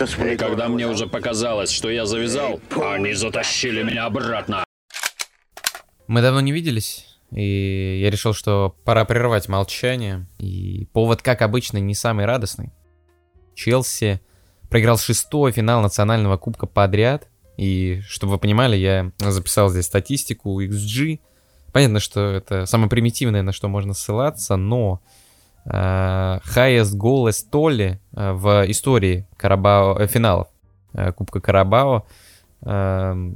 [0.00, 4.64] И когда мне уже показалось, что я завязал, они затащили меня обратно.
[6.06, 10.26] Мы давно не виделись, и я решил, что пора прервать молчание.
[10.38, 12.70] И повод, как обычно, не самый радостный.
[13.54, 14.20] Челси
[14.70, 17.28] проиграл шестой финал национального кубка подряд.
[17.58, 21.20] И, чтобы вы понимали, я записал здесь статистику XG.
[21.72, 25.02] Понятно, что это самое примитивное, на что можно ссылаться, но
[25.72, 30.48] highest goal Толли э, в истории Карабао, э, финалов
[30.94, 32.06] э, Кубка Карабао
[32.62, 33.32] э,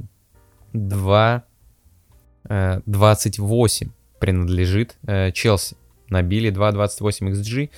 [0.73, 1.43] 2
[2.49, 5.77] э, 28 принадлежит э, Челси.
[6.09, 7.69] Набили 2.28 XG.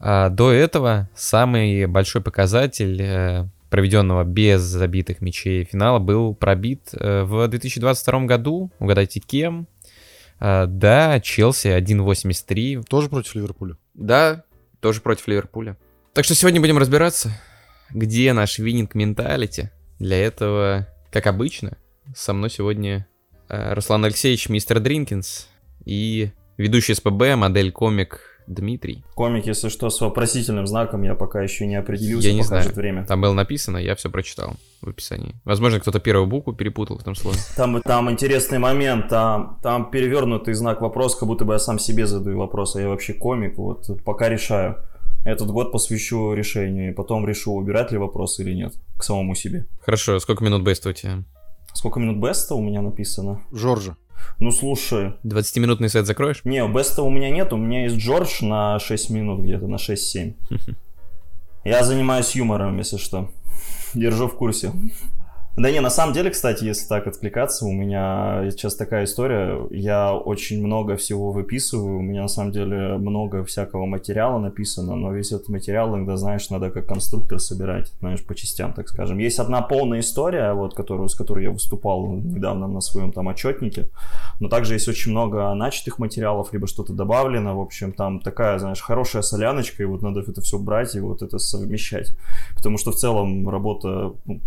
[0.00, 7.24] А до этого самый большой показатель э, проведенного без забитых мячей финала был пробит э,
[7.24, 8.70] в 2022 году.
[8.78, 9.66] Угадайте, кем?
[10.40, 12.82] Да, Челси 1.83.
[12.82, 13.76] Тоже против Ливерпуля?
[13.94, 14.44] Да,
[14.80, 15.76] тоже против Ливерпуля.
[16.12, 17.30] Так что сегодня будем разбираться,
[17.90, 19.70] где наш вининг менталити.
[19.98, 21.78] Для этого, как обычно,
[22.14, 23.06] со мной сегодня
[23.48, 25.48] э, Руслан Алексеевич, мистер Дринкинс
[25.84, 29.04] и ведущий СПБ, модель комик Дмитрий.
[29.14, 33.04] Комик, если что, с вопросительным знаком, я пока еще не определился, Я не знаю, время.
[33.06, 35.34] там было написано, я все прочитал в описании.
[35.44, 37.38] Возможно, кто-то первую букву перепутал в том слове.
[37.56, 42.06] Там, там интересный момент, там, там перевернутый знак вопроса, как будто бы я сам себе
[42.06, 44.76] задаю вопрос, а я вообще комик, вот пока решаю.
[45.24, 49.66] Этот год посвящу решению, и потом решу, убирать ли вопрос или нет, к самому себе.
[49.80, 51.22] Хорошо, сколько минут беста у тебя?
[51.74, 53.40] Сколько минут беста у меня написано?
[53.52, 53.96] Жоржа.
[54.38, 56.44] Ну, слушай, 20-минутный сет закроешь?
[56.44, 60.34] не, беста у меня нет, у меня есть Джордж на 6 минут где-то, на 6-7.
[61.64, 63.30] Я занимаюсь юмором, если что.
[63.94, 64.72] Держу в курсе.
[65.54, 70.14] Да не, на самом деле, кстати, если так откликаться, у меня сейчас такая история, я
[70.14, 75.30] очень много всего выписываю, у меня на самом деле много всякого материала написано, но весь
[75.30, 79.18] этот материал иногда, знаешь, надо как конструктор собирать, знаешь, по частям, так скажем.
[79.18, 83.90] Есть одна полная история, вот, которую, с которой я выступал недавно на своем там отчетнике,
[84.40, 88.80] но также есть очень много начатых материалов, либо что-то добавлено, в общем, там такая, знаешь,
[88.80, 92.16] хорошая соляночка, и вот надо это все брать и вот это совмещать,
[92.56, 94.40] потому что в целом работа, ну,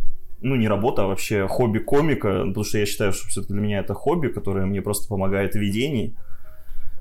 [0.45, 3.79] ну, не работа, а вообще хобби комика, потому что я считаю, что все-таки для меня
[3.79, 6.15] это хобби, которое мне просто помогает в ведении.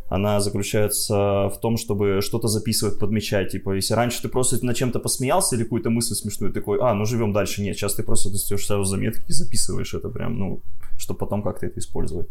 [0.09, 1.15] Она заключается
[1.49, 3.51] в том, чтобы что-то записывать, подмечать.
[3.51, 7.05] Типа, если раньше ты просто над чем-то посмеялся или какую-то мысль смешную, такой, а, ну
[7.05, 7.63] живем дальше.
[7.63, 10.63] Нет, сейчас ты просто достаешь сразу заметки и записываешь это прям, ну,
[10.97, 12.29] чтобы потом как-то это использовать.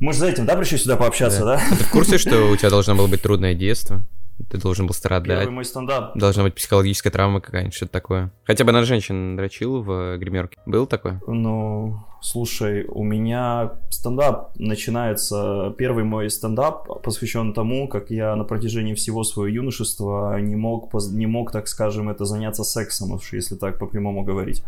[0.00, 1.60] Мы же за этим, да, пришли сюда пообщаться, да?
[1.68, 4.02] Ты в курсе, что у тебя должно было быть трудное детство?
[4.50, 5.40] Ты должен был страдать.
[5.40, 6.16] Первый мой стендап.
[6.16, 8.32] Должна быть психологическая травма какая-нибудь, что-то такое.
[8.44, 10.58] Хотя бы на женщин дрочил в гримерке.
[10.64, 11.20] Был такое?
[11.26, 18.94] Ну, слушай, у меня стендап начинается, первый мой стендап посвящен тому, как я на протяжении
[18.94, 23.78] всего своего юношества не мог, не мог, так скажем, это заняться сексом, уж если так
[23.78, 24.62] по-прямому говорить.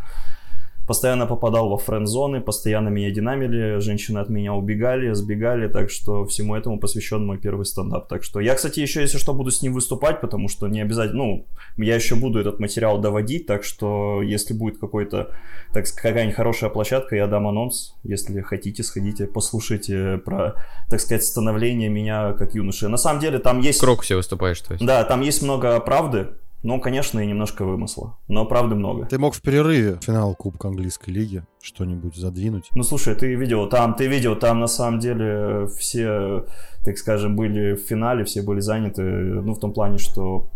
[0.90, 6.56] Постоянно попадал во френд-зоны, постоянно меня динамили, женщины от меня убегали, сбегали, так что всему
[6.56, 8.08] этому посвящен мой первый стендап.
[8.08, 11.22] Так что я, кстати, еще, если что, буду с ним выступать, потому что не обязательно,
[11.22, 11.46] ну,
[11.76, 15.30] я еще буду этот материал доводить, так что если будет какой-то,
[15.72, 20.56] так какая-нибудь хорошая площадка, я дам анонс, если хотите, сходите, послушайте про,
[20.88, 22.88] так сказать, становление меня как юноши.
[22.88, 23.78] На самом деле там есть...
[23.78, 24.84] В Крокусе выступаешь, то есть.
[24.84, 26.30] Да, там есть много правды,
[26.62, 29.06] ну, конечно, и немножко вымысла, но правды много.
[29.06, 32.68] Ты мог в перерыве финал Кубка Английской лиги что-нибудь задвинуть?
[32.74, 36.44] Ну, слушай, ты видел, там, ты видел, там на самом деле все,
[36.84, 40.48] так скажем, были в финале, все были заняты, ну, в том плане, что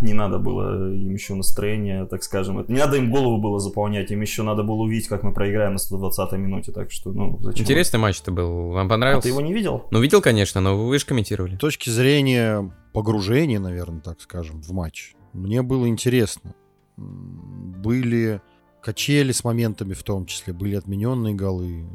[0.00, 4.10] не надо было им еще настроение, так скажем, это- не надо им голову было заполнять,
[4.10, 7.62] им еще надо было увидеть, как мы проиграем на 120-й минуте, так что, ну, зачем?
[7.62, 8.70] Интересный матч-то был.
[8.70, 9.22] Вам А понравился?
[9.22, 9.84] ты его не видел?
[9.92, 11.54] Ну, видел, конечно, но вы же комментировали.
[11.54, 16.54] С точки зрения погружения, наверное, так скажем, в матч, мне было интересно.
[16.96, 18.40] Были
[18.80, 21.86] качели с моментами в том числе, были отмененные голы.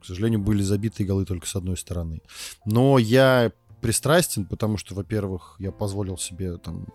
[0.00, 2.22] К сожалению, были забитые голы только с одной стороны.
[2.64, 6.86] Но я пристрастен, потому что, во-первых, я позволил себе там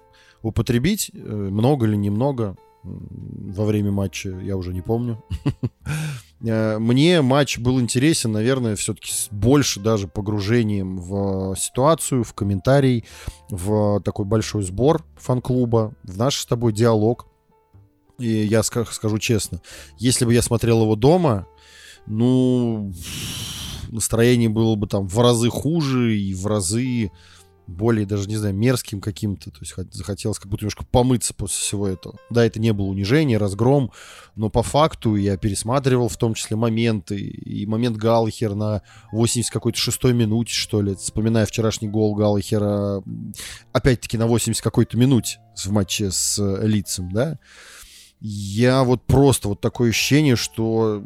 [0.41, 5.23] употребить, э, много или немного, во время матча, я уже не помню.
[6.47, 13.05] Э, Мне матч был интересен, наверное, все-таки больше даже погружением в ситуацию, в комментарий,
[13.49, 17.25] в такой большой сбор фан-клуба, в наш с тобой диалог.
[18.19, 19.61] И я ска- скажу честно,
[19.97, 21.47] если бы я смотрел его дома,
[22.05, 22.91] ну,
[23.89, 27.11] настроение было бы там в разы хуже и в разы
[27.67, 29.51] более, даже не знаю, мерзким каким-то.
[29.51, 32.17] То есть хот- захотелось как будто немножко помыться после всего этого.
[32.29, 33.91] Да, это не было унижение, разгром,
[34.35, 37.17] но по факту я пересматривал в том числе моменты.
[37.17, 38.81] И момент Галлахер на
[39.11, 43.03] 80 какой-то шестой минуте, что ли, вспоминая вчерашний гол Галлахера,
[43.71, 47.39] опять-таки на 80 какой-то минуте в матче с э, Лицем, да.
[48.19, 51.03] я вот просто вот такое ощущение, что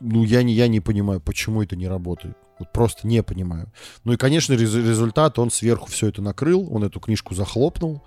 [0.00, 2.36] ну, я не, я не понимаю, почему это не работает.
[2.58, 3.72] Вот просто не понимаю.
[4.04, 8.02] Ну и, конечно, рез- результат, он сверху все это накрыл, он эту книжку захлопнул.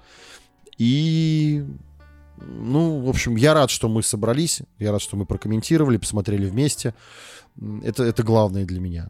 [0.78, 1.66] И,
[2.38, 6.94] ну, в общем, я рад, что мы собрались, я рад, что мы прокомментировали, посмотрели вместе.
[7.84, 9.10] Это, это главное для меня.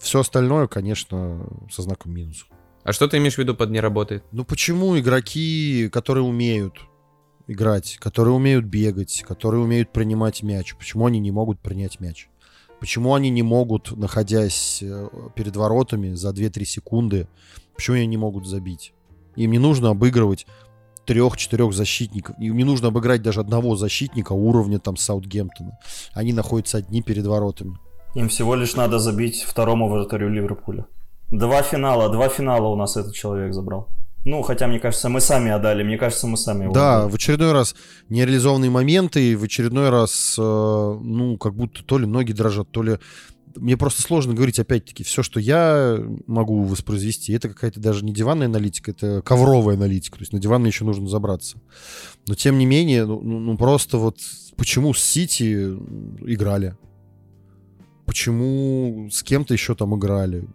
[0.00, 2.46] Все остальное, конечно, со знаком минус.
[2.82, 4.24] А что ты имеешь в виду под не работает?
[4.32, 6.74] Ну почему игроки, которые умеют
[7.46, 12.28] играть, которые умеют бегать, которые умеют принимать мяч, почему они не могут принять мяч?
[12.82, 17.28] Почему они не могут, находясь э, перед воротами за 2-3 секунды,
[17.76, 18.92] почему они не могут забить?
[19.36, 20.48] Им не нужно обыгрывать
[21.06, 22.34] трех-четырех защитников.
[22.40, 25.78] Им не нужно обыграть даже одного защитника уровня там Саутгемптона.
[26.12, 27.78] Они находятся одни перед воротами.
[28.16, 30.86] Им всего лишь надо забить второму вратарю Ливерпуля.
[31.30, 33.86] Два финала, два финала у нас этот человек забрал.
[34.24, 35.82] Ну, хотя, мне кажется, мы сами отдали.
[35.82, 37.10] Мне кажется, мы сами его Да, отдали.
[37.10, 37.74] в очередной раз
[38.08, 42.98] нереализованные моменты, в очередной раз, э, ну, как будто то ли ноги дрожат, то ли...
[43.56, 48.46] Мне просто сложно говорить, опять-таки, все, что я могу воспроизвести, это какая-то даже не диванная
[48.46, 51.60] аналитика, это ковровая аналитика, то есть на диван мне еще нужно забраться.
[52.26, 54.16] Но, тем не менее, ну, ну ну, просто вот
[54.56, 55.64] почему с Сити
[56.24, 56.76] играли?
[58.06, 60.46] Почему с кем-то еще там играли?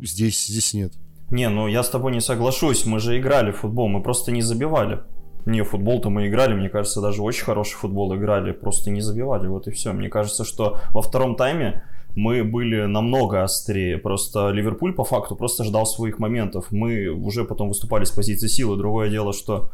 [0.00, 0.92] Здесь, здесь нет.
[1.34, 2.86] Не, ну я с тобой не соглашусь.
[2.86, 5.00] Мы же играли в футбол, мы просто не забивали.
[5.46, 9.66] Не, футбол-то мы играли, мне кажется, даже очень хороший футбол играли, просто не забивали, вот
[9.66, 9.92] и все.
[9.92, 11.82] Мне кажется, что во втором тайме
[12.14, 13.98] мы были намного острее.
[13.98, 16.66] Просто Ливерпуль по факту просто ждал своих моментов.
[16.70, 18.76] Мы уже потом выступали с позиции силы.
[18.76, 19.70] Другое дело, что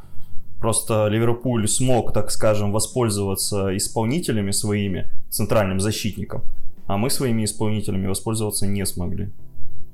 [0.61, 6.41] просто Ливерпуль смог, так скажем, воспользоваться исполнителями своими, центральным защитником,
[6.87, 9.31] а мы своими исполнителями воспользоваться не смогли.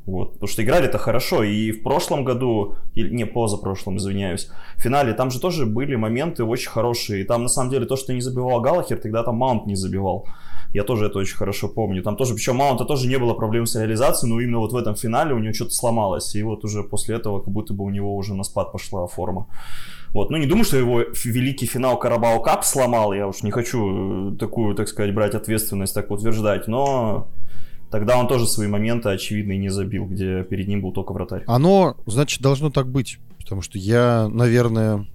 [0.06, 0.34] Вот.
[0.34, 1.42] Потому что играли-то хорошо.
[1.42, 6.44] И в прошлом году, или не позапрошлом, извиняюсь, в финале там же тоже были моменты
[6.44, 7.22] очень хорошие.
[7.22, 10.26] И там на самом деле то, что не забивал Галахер, тогда там Маунт не забивал.
[10.72, 12.02] Я тоже это очень хорошо помню.
[12.02, 14.94] Там тоже, причем Маунта тоже не было проблем с реализацией, но именно вот в этом
[14.94, 16.34] финале у него что-то сломалось.
[16.36, 19.48] И вот уже после этого как будто бы у него уже на спад пошла форма.
[20.12, 20.30] Вот.
[20.30, 23.12] Ну, не думаю, что его великий финал Карабао Кап сломал.
[23.12, 26.68] Я уж не хочу э, такую, так сказать, брать ответственность, так утверждать.
[26.68, 27.28] Но
[27.90, 31.44] Тогда он тоже свои моменты, очевидно, не забил, где перед ним был только вратарь.
[31.46, 33.18] Оно, значит, должно так быть.
[33.38, 35.06] Потому что я, наверное,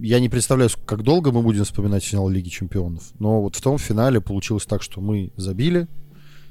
[0.00, 3.04] я не представляю, как долго мы будем вспоминать финал Лиги Чемпионов.
[3.18, 5.88] Но вот в том финале получилось так, что мы забили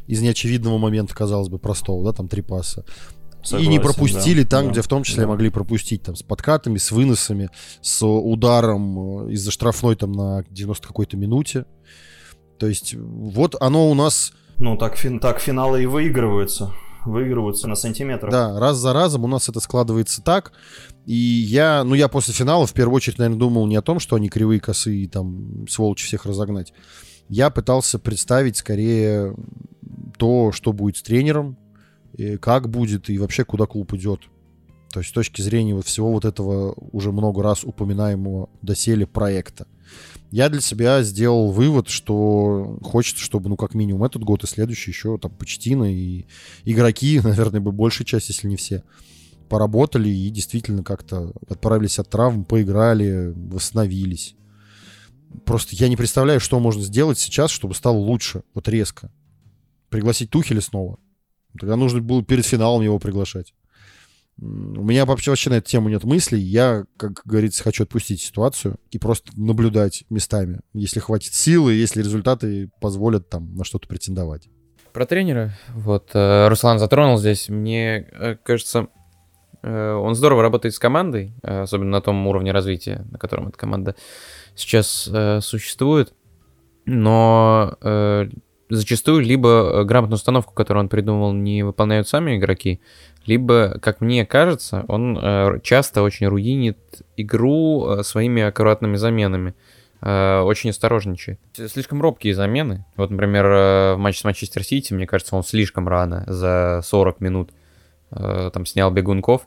[0.07, 2.83] из неочевидного момента, казалось бы, простого, да, там три пасса.
[3.43, 5.29] Согласен, и не пропустили да, там, да, где в том числе да.
[5.29, 7.49] могли пропустить, там, с подкатами, с выносами,
[7.81, 11.65] с ударом э, из-за штрафной там на 90 какой-то минуте.
[12.57, 16.73] То есть вот оно у нас, Ну, так, фин, так финалы и выигрываются.
[17.05, 18.29] Выигрываются на сантиметр.
[18.29, 20.51] да, раз за разом у нас это складывается так.
[21.05, 24.17] И я, ну я после финала в первую очередь, наверное, думал не о том, что
[24.17, 26.73] они кривые, косые, там, сволочи всех разогнать.
[27.29, 29.33] Я пытался представить скорее
[30.17, 31.57] то, что будет с тренером,
[32.17, 34.21] и как будет и вообще куда клуб идет.
[34.91, 39.67] То есть с точки зрения вот всего вот этого уже много раз упоминаемого доселе проекта.
[40.31, 44.91] Я для себя сделал вывод, что хочется, чтобы, ну, как минимум этот год и следующий
[44.91, 46.25] еще там Почтина и
[46.65, 48.83] игроки, наверное, бы большая часть, если не все,
[49.49, 54.35] поработали и действительно как-то отправились от травм, поиграли, восстановились.
[55.45, 59.11] Просто я не представляю, что можно сделать сейчас, чтобы стало лучше, вот резко.
[59.89, 60.99] Пригласить Тухеля снова.
[61.59, 63.53] Тогда нужно было перед финалом его приглашать.
[64.41, 66.39] У меня вообще, вообще на эту тему нет мыслей.
[66.39, 70.61] Я, как говорится, хочу отпустить ситуацию и просто наблюдать местами.
[70.73, 74.47] Если хватит силы, если результаты позволят там на что-то претендовать.
[74.93, 78.87] Про тренера, вот, э, Руслан затронул здесь, мне э, кажется,
[79.61, 83.95] э, он здорово работает с командой, особенно на том уровне развития, на котором эта команда
[84.55, 85.09] сейчас
[85.41, 86.13] существует,
[86.85, 87.77] но
[88.69, 92.79] зачастую либо э, грамотную установку, которую он придумал, не выполняют сами игроки,
[93.25, 96.77] либо, как мне кажется, он э, часто очень руинит
[97.17, 99.53] игру э, своими аккуратными заменами.
[100.01, 101.41] Очень осторожничает.
[101.51, 102.85] Слишком робкие замены.
[102.95, 107.49] Вот, например, в матче с Манчестер Сити, мне кажется, он слишком рано, за 40 минут,
[108.09, 109.45] там снял бегунков,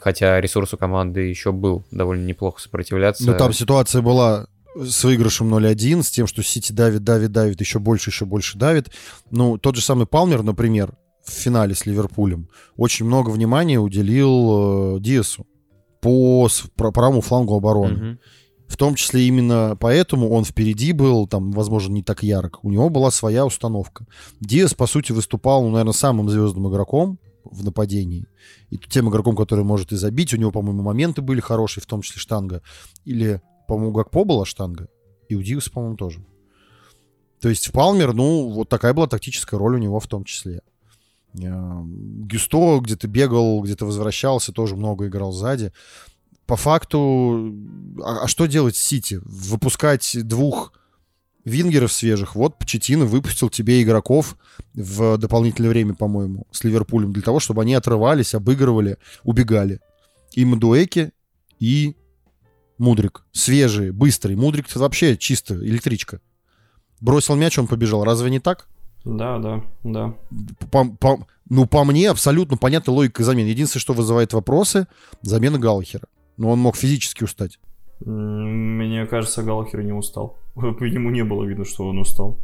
[0.00, 3.26] хотя ресурс у команды еще был довольно неплохо сопротивляться.
[3.26, 7.78] Ну, там ситуация была с выигрышем 0-1, с тем, что Сити давит, давит, давит, еще
[7.78, 8.90] больше, еще больше давит.
[9.30, 15.00] Ну, тот же самый Палмер, например, в финале с Ливерпулем очень много внимания уделил э,
[15.00, 15.46] Диасу
[16.00, 17.94] по правому флангу обороны.
[17.94, 18.18] Мгм.
[18.66, 22.60] В том числе именно поэтому он впереди был, там, возможно, не так ярко.
[22.62, 24.06] У него была своя установка.
[24.40, 28.26] Диас, по сути, выступал, ну, наверное, самым звездным игроком в нападении.
[28.70, 30.32] И тем игроком, который может и забить.
[30.32, 32.62] У него, по-моему, моменты были хорошие, в том числе штанга.
[33.04, 34.88] Или по-моему, Гакпо была штанга,
[35.28, 36.26] и у Диаса, по-моему, тоже.
[37.40, 40.62] То есть в Палмер, ну, вот такая была тактическая роль у него в том числе.
[41.40, 45.72] Э, Гюсто где-то бегал, где-то возвращался, тоже много играл сзади.
[46.46, 47.54] По факту,
[48.02, 49.20] а, а что делать Сити?
[49.22, 50.72] Выпускать двух
[51.44, 52.34] вингеров свежих.
[52.34, 54.36] Вот Почетина выпустил тебе игроков
[54.74, 59.78] в дополнительное время, по-моему, с Ливерпулем, для того, чтобы они отрывались, обыгрывали, убегали.
[60.32, 61.12] И Мадуэки,
[61.60, 61.94] и
[62.80, 63.24] Мудрик.
[63.32, 64.38] Свежие, быстрые.
[64.38, 66.22] Мудрик это вообще чисто электричка.
[67.02, 68.04] Бросил мяч, он побежал.
[68.04, 68.68] Разве не так?
[69.04, 70.14] Да, да, да.
[70.70, 73.48] По, по, ну, по мне, абсолютно понятна логика замены.
[73.48, 74.86] Единственное, что вызывает вопросы,
[75.20, 76.08] замена Галлахера.
[76.38, 77.58] Но он мог физически устать.
[78.02, 80.38] Мне кажется, Галлахер не устал.
[80.56, 82.38] Ему не было видно, что он устал.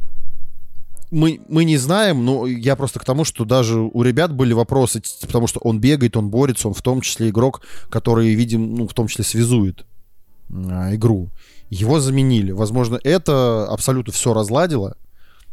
[1.09, 5.01] Мы, мы не знаем, но я просто к тому, что даже у ребят были вопросы,
[5.21, 8.93] потому что он бегает, он борется, он в том числе игрок, который, видим, ну, в
[8.93, 9.87] том числе связует
[10.49, 11.29] игру.
[11.69, 12.51] Его заменили.
[12.51, 14.95] Возможно, это абсолютно все разладило.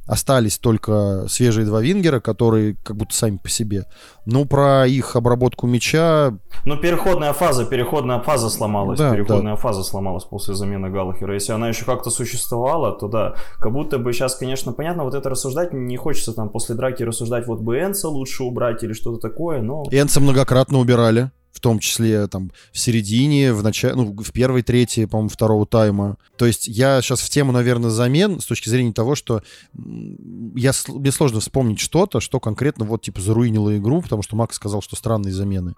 [0.06, 3.86] Остались только свежие два вингера, которые как будто сами по себе.
[4.26, 6.36] Ну, про их обработку мяча...
[6.66, 8.98] Ну, переходная фаза, переходная фаза сломалась.
[8.98, 9.60] Да, переходная да.
[9.60, 11.32] фаза сломалась после замены Галлахера.
[11.32, 13.34] Если она еще как-то существовала, то да.
[13.58, 17.46] Как будто бы сейчас, конечно, понятно, вот это рассуждать, не хочется там после драки рассуждать,
[17.46, 19.84] вот бы Энса лучше убрать или что-то такое, но...
[19.90, 25.06] Энса многократно убирали в том числе там в середине, в начале, ну, в первой трети,
[25.06, 26.18] по-моему, второго тайма.
[26.36, 29.40] То есть я сейчас в тему, наверное, замен с точки зрения того, что
[29.72, 34.82] я, мне сложно вспомнить что-то, что конкретно вот, типа, заруинило игру, потому что Макс сказал,
[34.82, 35.74] что странные замены.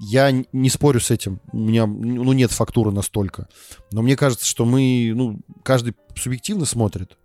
[0.00, 3.48] Я не спорю с этим, у меня, ну, нет фактуры настолько.
[3.92, 7.16] Но мне кажется, что мы, ну, каждый субъективно смотрит.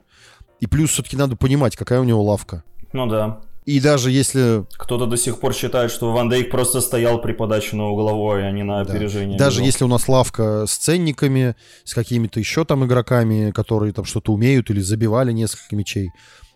[0.59, 2.63] И плюс все-таки надо понимать, какая у него лавка.
[2.93, 3.41] Ну да.
[3.67, 4.65] И даже если...
[4.77, 8.51] Кто-то до сих пор считает, что Ван Дейк просто стоял при подаче на угловой, а
[8.51, 9.37] не на опережение.
[9.37, 9.45] Да.
[9.45, 14.31] Даже если у нас лавка с ценниками, с какими-то еще там игроками, которые там что-то
[14.31, 16.11] умеют или забивали несколько мячей,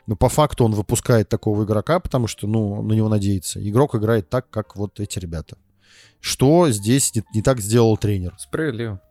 [0.08, 3.60] но по факту он выпускает такого игрока, потому что, ну, на него надеется.
[3.60, 5.58] Игрок играет так, как вот эти ребята.
[6.22, 8.36] Что здесь не, не так сделал тренер?
[8.38, 9.02] Справедливо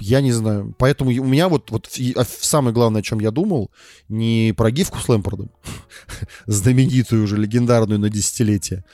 [0.00, 0.74] я не знаю.
[0.78, 3.70] Поэтому у меня вот, вот а самое главное, о чем я думал,
[4.08, 5.50] не про гифку с Лэмпордом,
[6.46, 8.84] знаменитую уже, легендарную на десятилетие,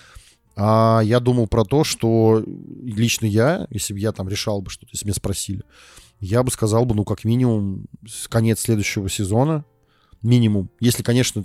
[0.56, 4.90] а я думал про то, что лично я, если бы я там решал бы что-то,
[4.92, 5.62] если меня спросили,
[6.20, 7.86] я бы сказал бы, ну, как минимум,
[8.28, 9.64] конец следующего сезона,
[10.22, 11.42] минимум, если, конечно,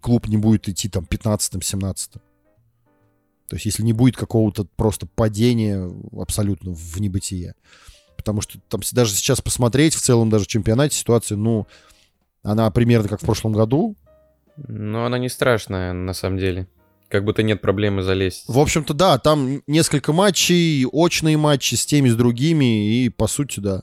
[0.00, 2.20] клуб не будет идти там 15-17.
[3.48, 7.54] То есть, если не будет какого-то просто падения абсолютно в небытие
[8.22, 11.66] потому что там даже сейчас посмотреть в целом даже в чемпионате ситуация, ну,
[12.44, 13.96] она примерно как в прошлом году.
[14.56, 16.68] Ну, она не страшная, на самом деле.
[17.08, 18.44] Как будто нет проблемы залезть.
[18.46, 23.60] В общем-то, да, там несколько матчей, очные матчи с теми, с другими, и по сути,
[23.60, 23.82] да.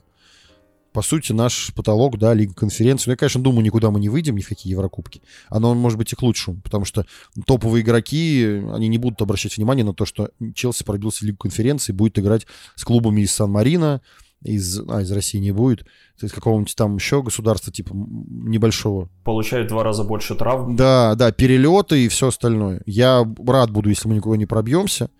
[0.92, 3.08] По сути, наш потолок, да, Лига конференции.
[3.08, 5.22] Ну, я, конечно, думаю, никуда мы не выйдем, ни в какие Еврокубки.
[5.48, 7.06] Оно может быть и к лучшему, потому что
[7.46, 11.92] топовые игроки, они не будут обращать внимание на то, что Челси пробился в Лигу конференции,
[11.92, 14.00] будет играть с клубами из Сан-Марина,
[14.42, 15.84] из, а, из России не будет,
[16.20, 19.08] из какого-нибудь там еще государства, типа небольшого.
[19.24, 20.76] Получает в два раза больше травм.
[20.76, 22.82] Да, да, перелеты и все остальное.
[22.86, 25.10] Я рад буду, если мы никуда не пробьемся,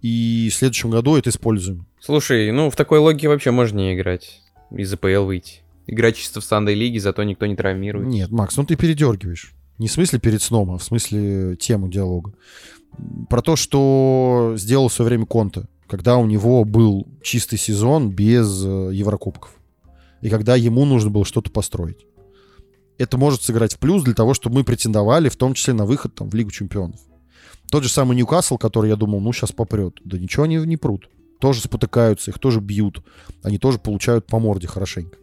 [0.00, 1.86] и в следующем году это используем.
[2.00, 5.60] Слушай, ну в такой логике вообще можно не играть, из АПЛ выйти.
[5.86, 8.06] Играть чисто в Сандой лиге, зато никто не травмирует.
[8.06, 9.54] Нет, Макс, ну ты передергиваешь.
[9.78, 12.34] Не в смысле перед сном, а в смысле тему диалога.
[13.28, 18.64] Про то, что сделал в свое время Конта когда у него был чистый сезон без
[18.64, 19.50] э, Еврокубков.
[20.22, 22.06] И когда ему нужно было что-то построить.
[22.96, 26.14] Это может сыграть в плюс для того, чтобы мы претендовали, в том числе на выход
[26.14, 26.98] там, в Лигу чемпионов.
[27.70, 30.00] Тот же самый Ньюкасл, который я думал, ну, сейчас попрет.
[30.02, 31.10] Да ничего они не прут.
[31.38, 33.04] Тоже спотыкаются, их тоже бьют.
[33.42, 35.18] Они тоже получают по морде хорошенько.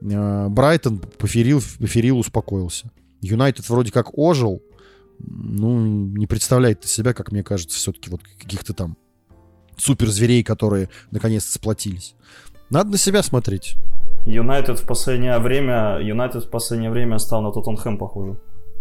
[0.00, 2.90] Э, Брайтон поферил, поферил успокоился.
[3.20, 4.62] Юнайтед вроде как ожил.
[5.18, 8.96] Ну, не представляет из себя, как мне кажется, все-таки вот каких-то там
[9.80, 12.14] суперзверей, которые наконец сплотились.
[12.70, 13.76] Надо на себя смотреть.
[14.26, 18.36] Юнайтед в последнее время, Юнайтед в последнее время стал на Тоттенхэм похоже.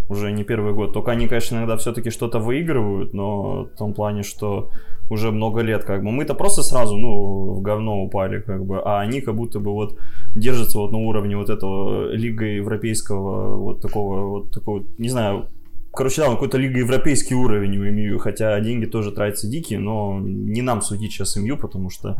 [0.09, 0.93] Уже не первый год.
[0.93, 4.71] Только они, конечно, иногда все-таки что-то выигрывают, но в том плане, что
[5.09, 6.11] уже много лет, как бы.
[6.11, 9.97] Мы-то просто сразу, ну, в говно упали, как бы, а они как будто бы вот
[10.35, 15.47] держатся вот на уровне вот этого Лига Европейского, вот такого, вот такого, не знаю,
[15.93, 20.19] Короче, да, он какой-то лига европейский уровень у МЮ, хотя деньги тоже тратятся дикие, но
[20.19, 22.17] не нам судить сейчас МЮ, потому что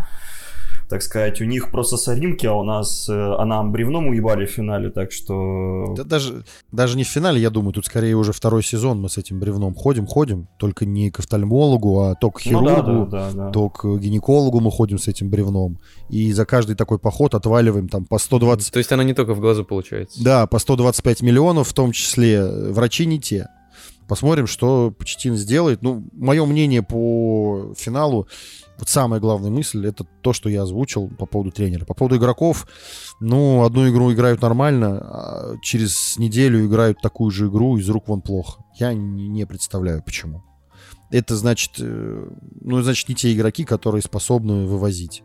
[0.89, 4.49] так сказать, у них просто соринки, а у нас, э, а нам бревном уебали в
[4.49, 5.93] финале, так что...
[5.95, 9.19] Да даже, даже не в финале, я думаю, тут скорее уже второй сезон мы с
[9.19, 13.31] этим бревном ходим, ходим, только не к офтальмологу, а то к хирургу, ну, да, да,
[13.31, 13.51] да, да.
[13.51, 15.77] то к гинекологу мы ходим с этим бревном.
[16.09, 18.73] И за каждый такой поход отваливаем там по 120...
[18.73, 20.23] То есть оно не только в глазу получается?
[20.23, 23.47] Да, по 125 миллионов, в том числе врачи не те.
[24.09, 25.83] Посмотрим, что Почтин сделает.
[25.83, 28.27] Ну, мое мнение по финалу,
[28.79, 31.85] вот самая главная мысль, это то, что я озвучил по поводу тренера.
[31.85, 32.65] По поводу игроков,
[33.19, 38.21] ну, одну игру играют нормально, а через неделю играют такую же игру, из рук вон
[38.21, 38.63] плохо.
[38.79, 40.43] Я не представляю, почему.
[41.11, 42.29] Это значит, э,
[42.61, 45.21] ну, значит, не те игроки, которые способны вывозить.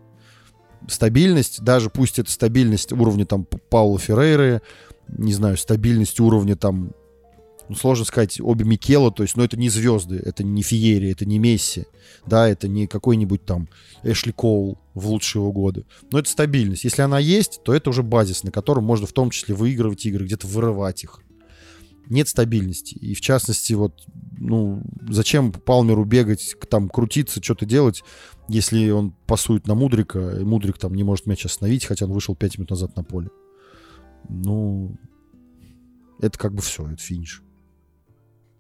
[0.89, 4.61] Стабильность, даже пусть это стабильность уровня там Паула Феррейры,
[5.09, 6.93] не знаю, стабильность уровня там
[7.69, 11.25] ну, сложно сказать, обе Микела, то есть, ну, это не звезды, это не Фиери, это
[11.25, 11.85] не Месси,
[12.27, 13.69] да, это не какой-нибудь там
[14.03, 15.85] Эшли Коул в лучшие его годы.
[16.11, 16.85] Но это стабильность.
[16.85, 20.27] Если она есть, то это уже базис, на котором можно в том числе выигрывать игры,
[20.27, 21.21] где-то вырывать их.
[22.11, 22.95] Нет стабильности.
[22.97, 24.05] И в частности, вот,
[24.39, 28.03] ну, зачем Палмеру бегать, там, крутиться, что-то делать,
[28.47, 32.37] если он пасует на Мудрика, и Мудрик там не может мяч остановить, хотя он вышел
[32.37, 33.31] 5 минут назад на поле.
[34.29, 34.97] Ну,
[36.21, 37.43] это как бы все, это финиш.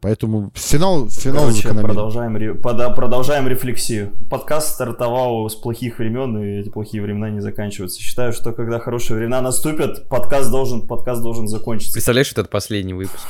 [0.05, 4.13] Поэтому финал, финал Короче, продолжаем, продолжаем рефлексию.
[4.29, 8.03] Подкаст стартовал с плохих времен, и эти плохие времена не заканчиваются.
[8.03, 11.95] Считаю, что когда хорошие времена наступят, подкаст должен, подкаст должен закончиться.
[11.95, 13.27] Представляешь, это последний выпуск.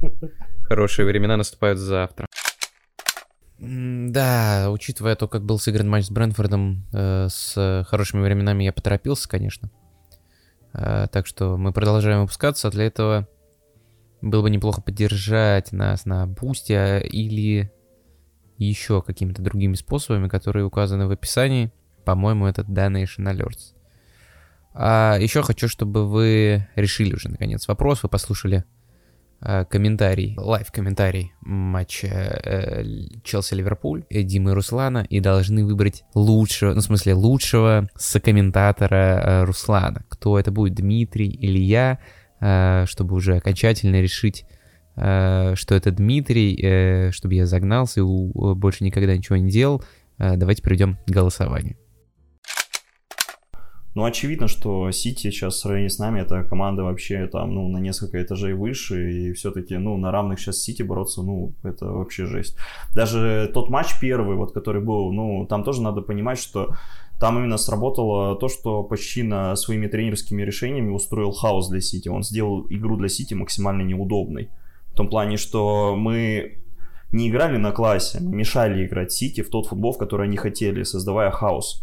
[0.68, 2.28] Хорошие времена наступают завтра.
[3.58, 9.28] Да, учитывая то, как был сыгран матч с Брэнфордом, э, с хорошими временами я поторопился,
[9.28, 9.72] конечно.
[10.72, 12.70] Э, так что мы продолжаем выпускаться.
[12.70, 13.26] Для этого
[14.22, 17.70] было бы неплохо поддержать нас на бусте или
[18.58, 21.72] еще какими-то другими способами, которые указаны в описании.
[22.04, 23.74] По-моему, это Donation Alerts.
[24.72, 28.64] А еще хочу, чтобы вы решили уже наконец вопрос, вы послушали
[29.40, 32.82] э, комментарий, лайв-комментарий матча э,
[33.24, 39.44] Челси-Ливерпуль, э, Димы и Руслана, и должны выбрать лучшего, ну, в смысле, лучшего сокомментатора э,
[39.44, 40.04] Руслана.
[40.10, 41.98] Кто это будет, Дмитрий или я?
[42.40, 44.44] Э, чтобы уже окончательно решить,
[44.96, 49.82] э, что это Дмитрий, э, чтобы я загнался и больше никогда ничего не делал,
[50.18, 51.76] давайте перейдем к голосованию.
[53.96, 57.78] Ну, очевидно, что Сити сейчас в сравнении с нами, это команда вообще там, ну, на
[57.78, 62.58] несколько этажей выше, и все-таки, ну, на равных сейчас Сити бороться, ну, это вообще жесть.
[62.94, 66.74] Даже тот матч первый, вот, который был, ну, там тоже надо понимать, что
[67.18, 72.10] там именно сработало то, что почти на своими тренерскими решениями устроил хаос для Сити.
[72.10, 74.50] Он сделал игру для Сити максимально неудобной.
[74.92, 76.58] В том плане, что мы
[77.12, 81.30] не играли на классе, мешали играть Сити в тот футбол, в который они хотели, создавая
[81.30, 81.82] хаос.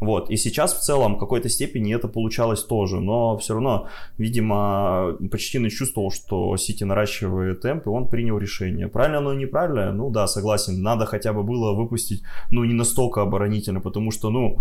[0.00, 0.30] Вот.
[0.30, 5.70] И сейчас в целом в какой-то степени это получалось тоже, но все равно, видимо, почти
[5.70, 8.88] чувствовал, что Сити наращивает темп, и он принял решение.
[8.88, 9.92] Правильно оно или неправильно?
[9.92, 14.58] Ну да, согласен, надо хотя бы было выпустить, ну не настолько оборонительно, потому что, ну,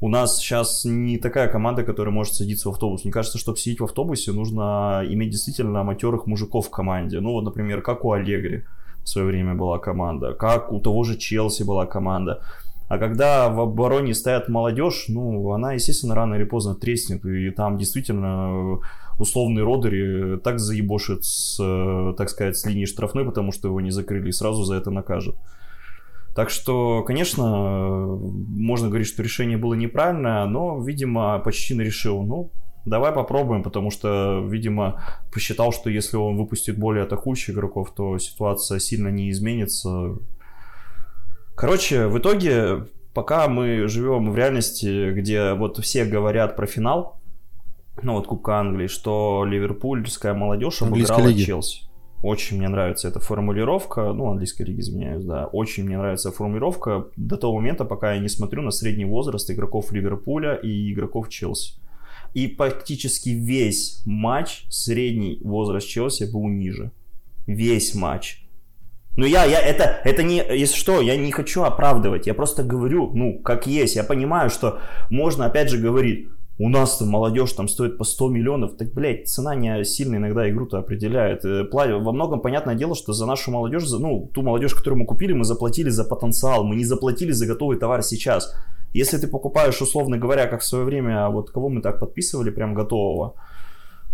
[0.00, 3.04] у нас сейчас не такая команда, которая может садиться в автобус.
[3.04, 7.20] Мне кажется, чтобы сидеть в автобусе, нужно иметь действительно матерых мужиков в команде.
[7.20, 8.64] Ну вот, например, как у Аллегри
[9.04, 12.42] в свое время была команда, как у того же Челси была команда.
[12.90, 17.24] А когда в обороне стоят молодежь, ну, она, естественно, рано или поздно треснет.
[17.24, 18.80] И там действительно
[19.16, 21.56] условный Родери так заебошит с,
[22.18, 25.36] так сказать, с линии штрафной, потому что его не закрыли, и сразу за это накажут.
[26.34, 32.50] Так что, конечно, можно говорить, что решение было неправильное, но, видимо, почти решил, ну,
[32.86, 35.00] давай попробуем, потому что, видимо,
[35.32, 40.16] посчитал, что если он выпустит более атакующих игроков, то ситуация сильно не изменится.
[41.60, 47.20] Короче, в итоге, пока мы живем в реальности, где вот все говорят про финал,
[48.02, 51.44] ну вот Кубка Англии, что ливерпульская молодежь обыграла лиги.
[51.44, 51.82] Челси.
[52.22, 57.36] Очень мне нравится эта формулировка, ну, английской лиги, извиняюсь, да, очень мне нравится формулировка до
[57.36, 61.74] того момента, пока я не смотрю на средний возраст игроков Ливерпуля и игроков Челси.
[62.32, 66.90] И практически весь матч средний возраст Челси был ниже.
[67.46, 68.46] Весь матч.
[69.20, 73.10] Ну я, я, это, это не, если что, я не хочу оправдывать, я просто говорю,
[73.12, 73.94] ну, как есть.
[73.94, 74.78] Я понимаю, что
[75.10, 79.28] можно, опять же, говорить, у нас там молодежь там стоит по 100 миллионов, так, блядь,
[79.28, 81.44] цена не сильно иногда игру-то определяет.
[81.44, 85.04] Э, во многом понятное дело, что за нашу молодежь, за, ну, ту молодежь, которую мы
[85.04, 88.56] купили, мы заплатили за потенциал, мы не заплатили за готовый товар сейчас.
[88.94, 92.72] Если ты покупаешь, условно говоря, как в свое время, вот кого мы так подписывали, прям
[92.72, 93.34] готового,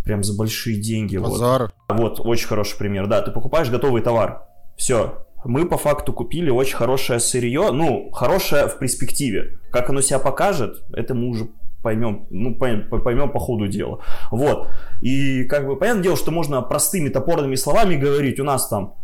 [0.05, 1.17] прям за большие деньги.
[1.17, 1.73] Базар.
[1.91, 4.43] Вот, вот очень хороший пример, да, ты покупаешь готовый товар,
[4.77, 9.59] все, мы по факту купили очень хорошее сырье, ну, хорошее в перспективе.
[9.71, 11.49] Как оно себя покажет, это мы уже
[11.83, 14.01] поймем, ну, поймем по ходу дела.
[14.31, 14.69] Вот.
[15.03, 18.95] И как бы понятное дело, что можно простыми топорными словами говорить, у нас там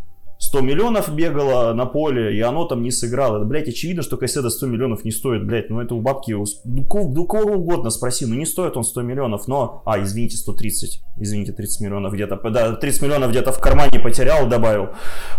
[0.43, 3.37] 100 миллионов бегало на поле, и оно там не сыграло.
[3.37, 5.69] Это, блядь, очевидно, что Кайседа 100 миллионов не стоит, блядь.
[5.69, 9.01] Ну, это у бабки, у, ну, кого, кого угодно спроси, ну, не стоит он 100
[9.03, 9.81] миллионов, но...
[9.85, 11.01] А, извините, 130.
[11.17, 12.35] Извините, 30 миллионов где-то...
[12.49, 14.89] Да, 30 миллионов где-то в кармане потерял, добавил.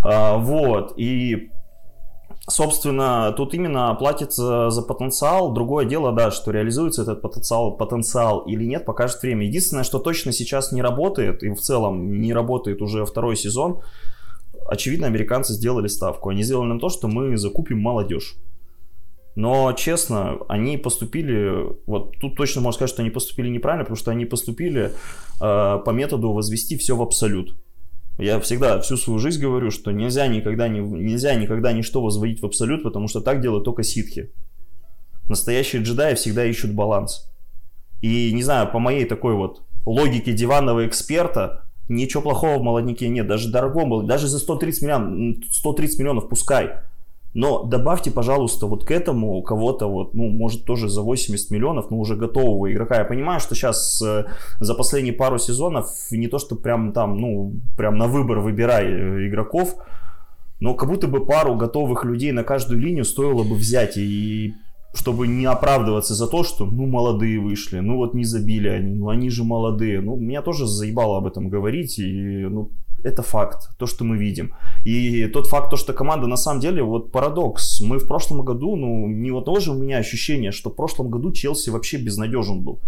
[0.03, 1.51] А, вот, и...
[2.49, 5.53] Собственно, тут именно платится за потенциал.
[5.53, 9.47] Другое дело, да, что реализуется этот потенциал, потенциал или нет, покажет время.
[9.47, 13.81] Единственное, что точно сейчас не работает, и в целом не работает уже второй сезон,
[14.69, 16.29] очевидно, американцы сделали ставку.
[16.29, 18.37] Они сделали на то, что мы закупим молодежь.
[19.37, 24.13] Но, честно, они поступили, вот тут точно можно сказать, что они поступили неправильно, потому что
[24.13, 24.93] они поступили
[25.41, 27.57] э, по методу возвести все в абсолют.
[28.17, 32.47] Я всегда всю свою жизнь говорю, что нельзя никогда, не, нельзя никогда ничто возводить в
[32.47, 34.31] абсолют, потому что так делают только ситхи.
[35.29, 37.29] Настоящие джедаи всегда ищут баланс.
[38.03, 43.27] И, не знаю, по моей такой вот логике диванного эксперта, Ничего плохого в молодняке нет,
[43.27, 46.71] даже дорогом был, даже за 130 миллионов, 130 миллионов пускай.
[47.35, 51.99] Но добавьте, пожалуйста, вот к этому кого-то, вот, ну, может, тоже за 80 миллионов, но
[51.99, 52.99] уже готового игрока.
[52.99, 54.27] Я понимаю, что сейчас э,
[54.61, 59.29] за последние пару сезонов не то, что прям там, ну, прям на выбор выбирай э,
[59.29, 59.75] игроков,
[60.61, 64.55] но как будто бы пару готовых людей на каждую линию стоило бы взять и
[64.95, 69.09] чтобы не оправдываться за то, что, ну, молодые вышли, ну, вот не забили они, ну,
[69.09, 70.01] они же молодые.
[70.01, 72.71] Ну, меня тоже заебало об этом говорить, и, ну,
[73.03, 74.55] это факт, то, что мы видим.
[74.85, 77.81] И тот факт, то, что команда на самом деле, вот парадокс.
[77.83, 81.33] Мы в прошлом году, ну, не вот тоже у меня ощущение, что в прошлом году
[81.33, 82.81] Челси вообще безнадежен был.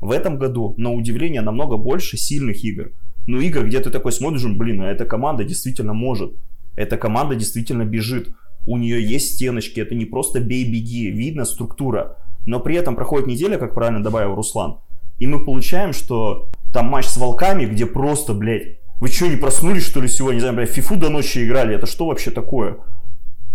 [0.00, 2.92] В этом году, на удивление, намного больше сильных игр.
[3.26, 6.32] Ну, игр, где ты такой смотришь, блин, а эта команда действительно может.
[6.76, 8.28] Эта команда действительно бежит
[8.66, 12.18] у нее есть стеночки, это не просто бей-беги, видно структура.
[12.46, 14.78] Но при этом проходит неделя, как правильно добавил Руслан,
[15.18, 19.84] и мы получаем, что там матч с волками, где просто, блядь, вы что, не проснулись,
[19.84, 20.36] что ли, сегодня?
[20.36, 22.78] Не знаю, блядь, фифу до ночи играли, это что вообще такое?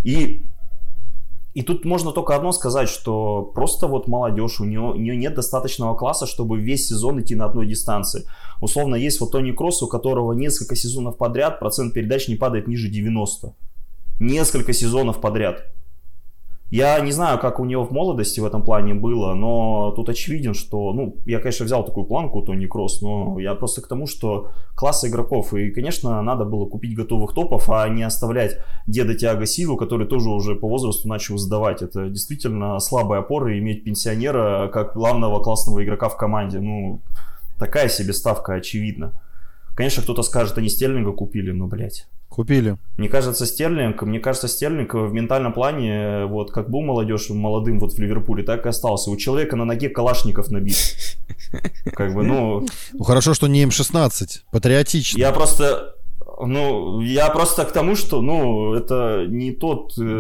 [0.04, 0.42] И,
[1.54, 5.36] и тут можно только одно сказать, что просто вот молодежь, у нее, у нее нет
[5.36, 8.26] достаточного класса, чтобы весь сезон идти на одной дистанции.
[8.60, 12.90] Условно, есть вот Тони Кросс, у которого несколько сезонов подряд процент передач не падает ниже
[12.90, 13.54] 90
[14.22, 15.66] несколько сезонов подряд.
[16.70, 20.54] Я не знаю, как у него в молодости в этом плане было, но тут очевиден,
[20.54, 24.52] что, ну, я, конечно, взял такую планку, Тони Кросс, но я просто к тому, что
[24.74, 28.58] класс игроков, и, конечно, надо было купить готовых топов, а не оставлять
[28.88, 31.82] деда Тиаго Силу, который тоже уже по возрасту начал сдавать.
[31.82, 36.62] Это действительно слабая опора иметь пенсионера как главного классного игрока в команде.
[36.62, 37.02] Ну,
[37.60, 39.12] такая себе ставка, очевидно.
[39.76, 42.08] Конечно, кто-то скажет, они Стерлинга купили, но, блядь.
[42.32, 42.78] Купили.
[42.96, 47.92] Мне кажется, Стерлинг, мне кажется, Стерлинг в ментальном плане, вот как был молодежь молодым вот
[47.92, 49.12] в Ливерпуле, так и остался.
[49.12, 50.78] У человека на ноге калашников набит.
[51.94, 52.66] Как бы, ну...
[52.94, 55.20] Ну хорошо, что не М16, патриотично.
[55.20, 55.94] Я просто
[56.46, 59.94] ну, я просто к тому, что, ну, это не тот...
[59.98, 60.20] Э,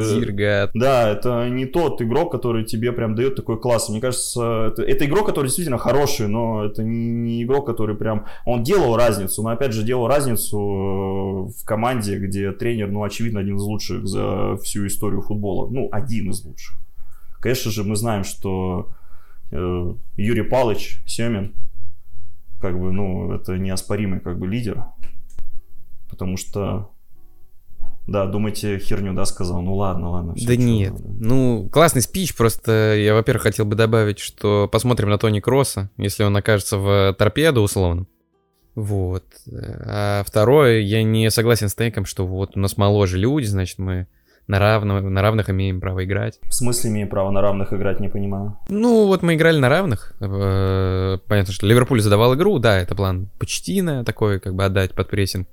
[0.73, 3.89] Да, это не тот игрок, который тебе прям дает такой класс.
[3.89, 8.25] Мне кажется, это, это игрок, который действительно хороший, но это не, не игрок, который прям...
[8.45, 13.39] Он делал разницу, но опять же делал разницу э, в команде, где тренер, ну, очевидно,
[13.39, 15.69] один из лучших за всю историю футбола.
[15.69, 16.77] Ну, один из лучших.
[17.39, 18.89] Конечно же, мы знаем, что
[19.51, 21.53] э, Юрий Палыч, Семин,
[22.59, 24.85] как бы, ну, это неоспоримый как бы лидер
[26.21, 26.91] потому что...
[28.05, 29.61] Да, думаете, херню, да, сказал?
[29.63, 30.35] Ну ладно, ладно.
[30.35, 30.93] Все, да нет.
[30.93, 31.05] Надо.
[31.19, 36.23] Ну, классный спич, просто я, во-первых, хотел бы добавить, что посмотрим на Тони Кросса, если
[36.23, 38.05] он окажется в торпеду, условно.
[38.75, 39.23] Вот.
[39.51, 44.07] А второе, я не согласен с Тейком, что вот у нас моложе люди, значит, мы
[44.47, 46.39] на, равно, на равных имеем право играть.
[46.43, 48.59] В смысле имеем право на равных играть, не понимаю?
[48.69, 50.13] Ну, вот мы играли на равных.
[50.19, 54.93] Э, понятно, что Ливерпуль задавал игру, да, это план почти на такой, как бы отдать
[54.93, 55.47] под прессинг.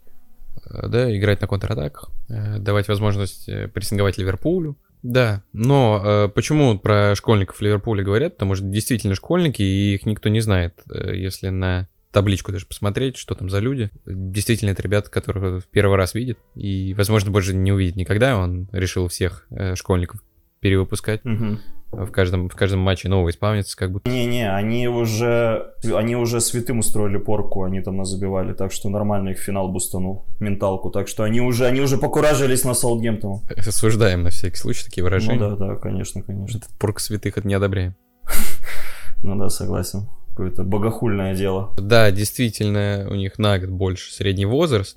[0.70, 4.76] Э, да, играть на контратаках, э, давать возможность э, прессинговать Ливерпулю.
[5.02, 8.34] Да, но э, почему про школьников Ливерпуля говорят?
[8.34, 10.80] Потому что действительно школьники, и их никто не знает.
[10.88, 13.90] Если на табличку даже посмотреть, что там за люди.
[14.06, 16.38] Действительно, это ребята, которых в первый раз видит.
[16.54, 18.38] И, возможно, больше не увидит никогда.
[18.38, 20.22] Он решил всех э, школьников
[20.60, 21.24] перевыпускать.
[21.24, 21.58] Угу
[21.90, 24.10] в каждом, в каждом матче нового исполнится, как будто.
[24.10, 29.30] Не-не, они уже, они уже святым устроили порку, они там нас забивали, так что нормально
[29.30, 33.40] их финал бустанул, менталку, так что они уже, они уже покуражились на Саутгемптон.
[33.56, 35.38] Осуждаем на всякий случай такие выражения.
[35.38, 36.58] Ну да, да, конечно, конечно.
[36.58, 37.94] Этот порк святых это не одобряем.
[39.24, 40.08] Ну да, согласен.
[40.30, 41.74] Какое-то богохульное дело.
[41.76, 44.96] Да, действительно, у них на год больше средний возраст,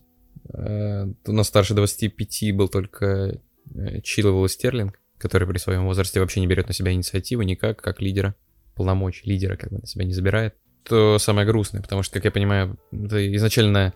[0.53, 3.39] Э, У нас старше 25 был только
[3.73, 7.81] э, Чиловел и Стерлинг, который при своем возрасте вообще не берет на себя инициативу никак,
[7.81, 8.35] как лидера,
[8.75, 10.55] полномочий лидера как бы на себя не забирает.
[10.83, 13.93] То самое грустное, потому что, как я понимаю, это изначально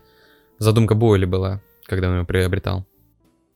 [0.58, 2.86] задумка Бойли была, когда он его приобретал.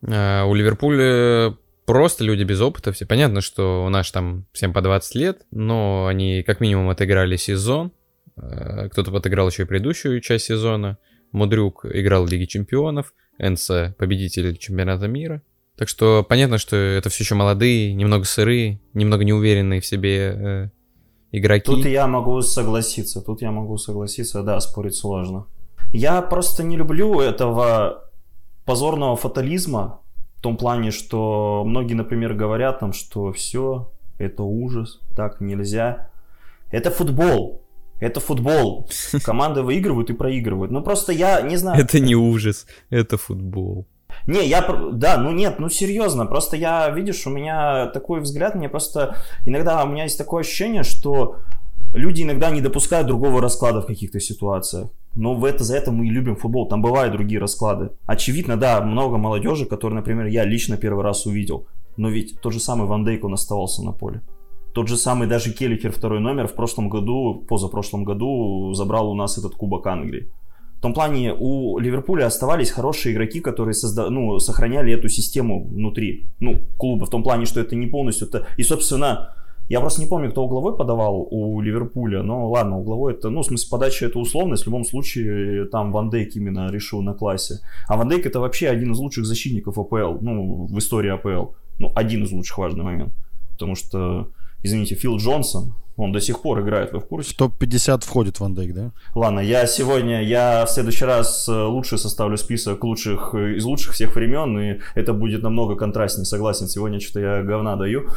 [0.02, 1.56] А у Ливерпуля
[1.86, 3.06] просто люди без опыта все.
[3.06, 7.92] Понятно, что у нас там всем по 20 лет, но они как минимум отыграли сезон.
[8.36, 10.98] Э, Кто-то отыграл еще и предыдущую часть сезона.
[11.32, 13.12] Мудрюк играл в Лиге Чемпионов.
[13.38, 15.42] Энса победитель чемпионата мира.
[15.80, 20.68] Так что понятно, что это все еще молодые, немного сырые, немного неуверенные в себе э,
[21.32, 21.64] игроки.
[21.64, 25.46] Тут я могу согласиться, тут я могу согласиться, да, спорить сложно.
[25.94, 28.10] Я просто не люблю этого
[28.66, 30.02] позорного фатализма,
[30.36, 36.10] в том плане, что многие, например, говорят там, что все, это ужас, так нельзя.
[36.70, 37.64] Это футбол,
[38.00, 38.86] это футбол.
[39.24, 40.70] Команды выигрывают и проигрывают.
[40.72, 41.82] Ну просто я не знаю.
[41.82, 43.86] Это не ужас, это футбол.
[44.30, 44.62] Не, я,
[44.92, 49.82] да, ну нет, ну серьезно, просто я, видишь, у меня такой взгляд, мне просто, иногда
[49.82, 51.38] у меня есть такое ощущение, что
[51.94, 54.90] люди иногда не допускают другого расклада в каких-то ситуациях.
[55.16, 57.90] Но в это, за это мы и любим футбол, там бывают другие расклады.
[58.06, 61.66] Очевидно, да, много молодежи, которые, например, я лично первый раз увидел.
[61.96, 64.20] Но ведь тот же самый Ван Дейк, он оставался на поле.
[64.72, 69.38] Тот же самый даже Келликер второй номер в прошлом году, позапрошлом году забрал у нас
[69.38, 70.30] этот Кубок Англии.
[70.80, 74.08] В том плане у Ливерпуля оставались хорошие игроки, которые созда...
[74.08, 77.04] ну, сохраняли эту систему внутри ну, клуба.
[77.04, 78.28] В том плане, что это не полностью...
[78.28, 78.46] Это...
[78.56, 79.34] И, собственно,
[79.68, 83.44] я просто не помню, кто угловой подавал у Ливерпуля, но ладно, угловой это, ну, в
[83.44, 87.60] смысле, подача это условность, в любом случае, там Ван Дейк именно решил на классе.
[87.86, 91.52] А Ван Дейк это вообще один из лучших защитников АПЛ, ну, в истории АПЛ.
[91.78, 93.12] Ну, один из лучших, важный момент.
[93.52, 94.30] Потому что,
[94.62, 97.34] извините, Фил Джонсон, он до сих пор играет, вы в курсе?
[97.34, 98.92] В топ-50 входит Ван Дейк, да?
[99.14, 103.92] Ладно, я сегодня, я в следующий раз э, лучше составлю список лучших э, из лучших
[103.92, 108.08] всех времен, и это будет намного контрастнее, согласен, сегодня что-то я говна даю.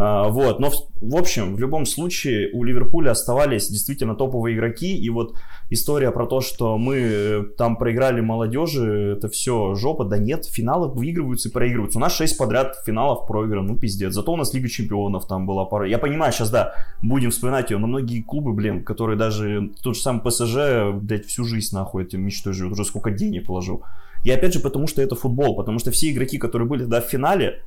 [0.00, 4.96] А, вот, но в, в общем, в любом случае у Ливерпуля оставались действительно топовые игроки,
[4.96, 5.34] и вот
[5.70, 10.86] история про то, что мы э, там проиграли молодежи, это все жопа, да нет, финалы
[10.86, 11.98] выигрываются и проигрываются.
[11.98, 14.12] У нас 6 подряд финалов проиграно, ну пиздец.
[14.12, 15.88] Зато у нас Лига Чемпионов там была пара.
[15.88, 20.00] Я понимаю, сейчас, да, будем вспоминать ее, но многие клубы, блин, которые даже тот же
[20.00, 23.82] самый ПСЖ, блядь, всю жизнь нахуй этим мечтой живут, уже сколько денег положил.
[24.22, 27.06] И опять же, потому что это футбол, потому что все игроки, которые были да, в
[27.06, 27.64] финале,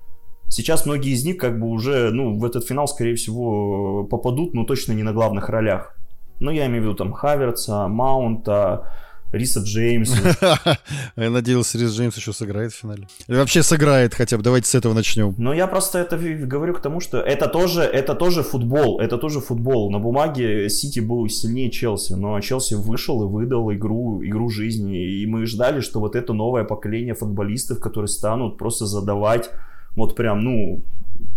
[0.52, 4.66] сейчас многие из них как бы уже, ну, в этот финал, скорее всего, попадут, но
[4.66, 5.96] точно не на главных ролях.
[6.40, 8.88] Ну, я имею в виду там Хаверца, Маунта,
[9.32, 10.58] Риса Джеймса.
[11.16, 13.08] Я надеялся, Рис Джеймс еще сыграет в финале.
[13.28, 14.44] Или вообще сыграет хотя бы.
[14.44, 15.34] Давайте с этого начнем.
[15.38, 19.40] Но я просто это говорю к тому, что это тоже, это тоже футбол, это тоже
[19.40, 19.90] футбол.
[19.90, 25.22] На бумаге Сити был сильнее Челси, но Челси вышел и выдал игру, игру жизни.
[25.22, 29.50] И мы ждали, что вот это новое поколение футболистов, которые станут просто задавать
[29.95, 30.84] вот прям, ну,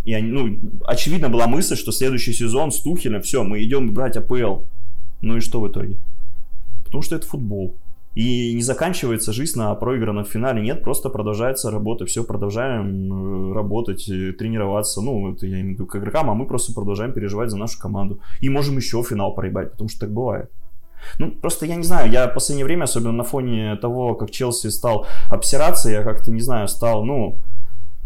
[0.04, 4.16] и они, ну, очевидно была мысль, что следующий сезон с Тухелем, все, мы идем брать
[4.16, 4.62] АПЛ.
[5.22, 5.96] Ну и что в итоге?
[6.84, 7.76] Потому что это футбол.
[8.14, 10.62] И не заканчивается жизнь на проигранном финале.
[10.62, 12.06] Нет, просто продолжается работа.
[12.06, 15.00] Все, продолжаем э, работать, э, тренироваться.
[15.00, 17.80] Ну, это я имею в виду к игрокам, а мы просто продолжаем переживать за нашу
[17.80, 18.20] команду.
[18.40, 20.50] И можем еще финал проебать, потому что так бывает.
[21.18, 24.68] Ну, просто я не знаю, я в последнее время, особенно на фоне того, как Челси
[24.68, 27.40] стал обсираться, я как-то, не знаю, стал, ну,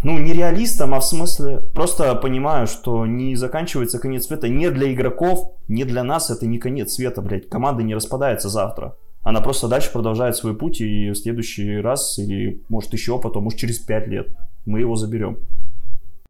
[0.05, 4.93] ну, не реалистом, а в смысле, просто понимаю, что не заканчивается конец света не для
[4.93, 7.49] игроков, не для нас, это не конец света, блядь.
[7.49, 8.97] Команда не распадается завтра.
[9.23, 13.59] Она просто дальше продолжает свой путь, и в следующий раз, или может еще потом, может
[13.59, 14.29] через пять лет,
[14.65, 15.39] мы его заберем.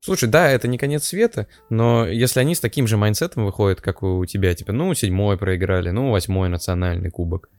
[0.01, 4.03] Слушай, да, это не конец света, но если они с таким же майндсетом выходят, как
[4.03, 7.51] у тебя, типа, ну, седьмой проиграли, ну, восьмой национальный кубок,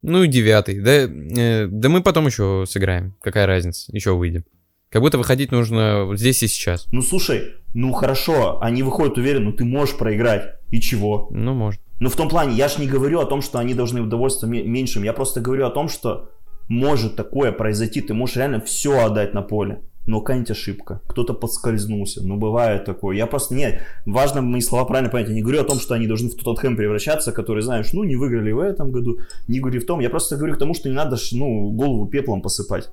[0.00, 4.44] ну, и девятый, да, э, да мы потом еще сыграем, какая разница, еще выйдем.
[4.92, 6.86] Как будто выходить нужно здесь и сейчас.
[6.92, 11.28] Ну, слушай, ну хорошо, они выходят уверенно, ты можешь проиграть, и чего?
[11.30, 11.80] Ну, может.
[11.98, 15.02] Ну, в том плане, я же не говорю о том, что они должны удовольствоваться меньшим,
[15.02, 16.28] я просто говорю о том, что
[16.68, 19.80] может такое произойти, ты можешь реально все отдать на поле.
[20.04, 23.16] Но какая-нибудь ошибка, кто-то подскользнулся, ну бывает такое.
[23.16, 26.06] Я просто, нет, важно мои слова правильно понять, я не говорю о том, что они
[26.06, 29.86] должны в Тоттенхэм превращаться, который, знаешь, ну не выиграли в этом году, не говорю в
[29.86, 32.90] том, я просто говорю к тому, что не надо, ну, голову пеплом посыпать.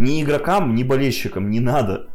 [0.00, 2.06] Ни игрокам, ни болельщикам не надо.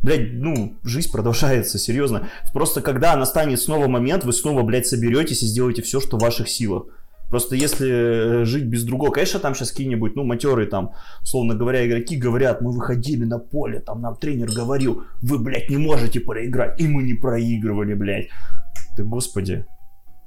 [0.00, 2.28] Блять, ну, жизнь продолжается, серьезно.
[2.52, 6.48] Просто когда настанет снова момент, вы снова, блядь, соберетесь и сделаете все, что в ваших
[6.48, 6.84] силах.
[7.30, 11.84] Просто если э, жить без другого, конечно, там сейчас какие-нибудь, ну, матерые там, условно говоря,
[11.84, 16.80] игроки говорят, мы выходили на поле, там нам тренер говорил, вы, блядь, не можете проиграть,
[16.80, 18.28] и мы не проигрывали, блядь.
[18.96, 19.66] Да господи.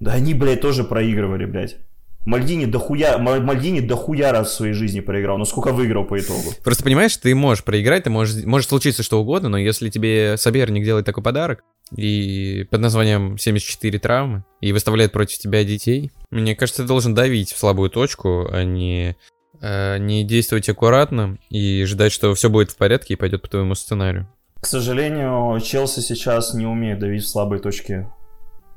[0.01, 1.77] Да они, блядь, тоже проигрывали, блядь.
[2.25, 5.37] Мальдини дохуя, Мальдини дохуя раз в своей жизни проиграл.
[5.37, 6.53] Ну сколько выиграл по итогу?
[6.63, 10.83] Просто понимаешь, ты можешь проиграть, ты можешь, может случиться что угодно, но если тебе соперник
[10.83, 11.63] делает такой подарок,
[11.95, 17.51] и под названием 74 травмы, и выставляет против тебя детей, мне кажется, ты должен давить
[17.51, 19.15] в слабую точку, а не,
[19.61, 23.75] э, не действовать аккуратно и ждать, что все будет в порядке и пойдет по твоему
[23.75, 24.27] сценарию.
[24.59, 28.09] К сожалению, Челси сейчас не умеет давить в слабые точки.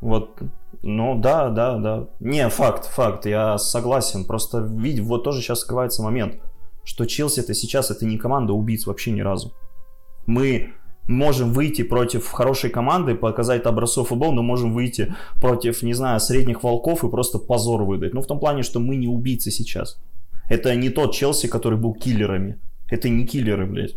[0.02, 0.38] Вот
[0.82, 2.08] ну да, да, да.
[2.20, 4.24] Не, факт, факт, я согласен.
[4.24, 6.40] Просто видь, вот тоже сейчас скрывается момент,
[6.84, 9.52] что Челси это сейчас это не команда убийц вообще ни разу.
[10.26, 10.72] Мы
[11.08, 16.62] можем выйти против хорошей команды, показать образцов футбол, но можем выйти против, не знаю, средних
[16.62, 18.14] волков и просто позор выдать.
[18.14, 19.98] Ну, в том плане, что мы не убийцы сейчас.
[20.48, 22.58] Это не тот Челси, который был киллерами.
[22.90, 23.96] Это не киллеры, блядь.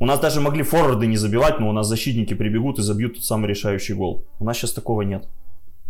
[0.00, 3.24] У нас даже могли форварды не забивать, но у нас защитники прибегут и забьют тот
[3.24, 4.24] самый решающий гол.
[4.38, 5.28] У нас сейчас такого нет.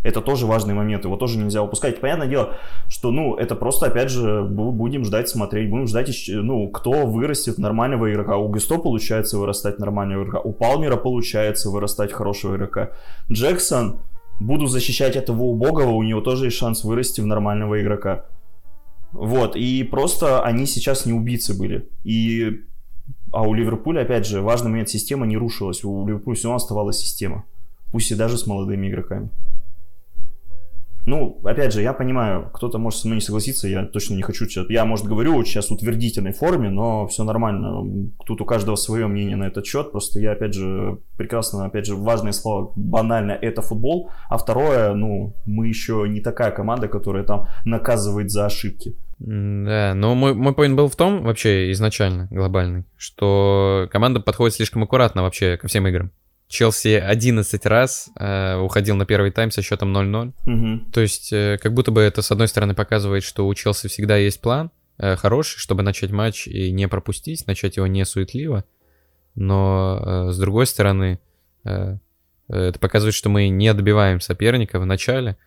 [0.02, 2.00] Это тоже важный момент, его тоже нельзя упускать.
[2.00, 2.54] Понятное дело,
[2.88, 8.10] что, ну, это просто, опять же, будем ждать, смотреть, будем ждать, ну, кто вырастет нормального
[8.12, 8.36] игрока.
[8.36, 12.90] У Густо получается вырастать нормального игрока, у Палмера получается вырастать хорошего игрока.
[13.30, 14.00] Джексон,
[14.40, 18.26] буду защищать этого убогого, у него тоже есть шанс вырасти в нормального игрока.
[19.12, 21.88] Вот, и просто они сейчас не убийцы были.
[22.02, 22.62] И...
[23.30, 25.84] А у Ливерпуля, опять же, важный момент, система не рушилась.
[25.84, 27.44] У Ливерпуля все равно оставалась система.
[27.90, 29.30] Пусть и даже с молодыми игроками.
[31.04, 34.46] Ну, опять же, я понимаю, кто-то может со мной не согласиться, я точно не хочу
[34.46, 39.06] сейчас, я, может, говорю сейчас в утвердительной форме, но все нормально, тут у каждого свое
[39.06, 43.62] мнение на этот счет, просто я, опять же, прекрасно, опять же, важное слово, банально, это
[43.62, 48.96] футбол, а второе, ну, мы еще не такая команда, которая там наказывает за ошибки.
[49.18, 54.82] Да, но мой, мой point был в том, вообще изначально, глобальный, что команда подходит слишком
[54.82, 56.10] аккуратно вообще ко всем играм.
[56.52, 60.34] Челси 11 раз э, уходил на первый тайм со счетом 0-0.
[60.44, 60.92] Угу.
[60.92, 64.18] То есть, э, как будто бы это, с одной стороны, показывает, что у Челси всегда
[64.18, 68.66] есть план э, хороший, чтобы начать матч и не пропустить, начать его не суетливо.
[69.34, 71.20] Но, э, с другой стороны,
[71.64, 71.96] э,
[72.48, 75.38] это показывает, что мы не добиваем соперника в начале,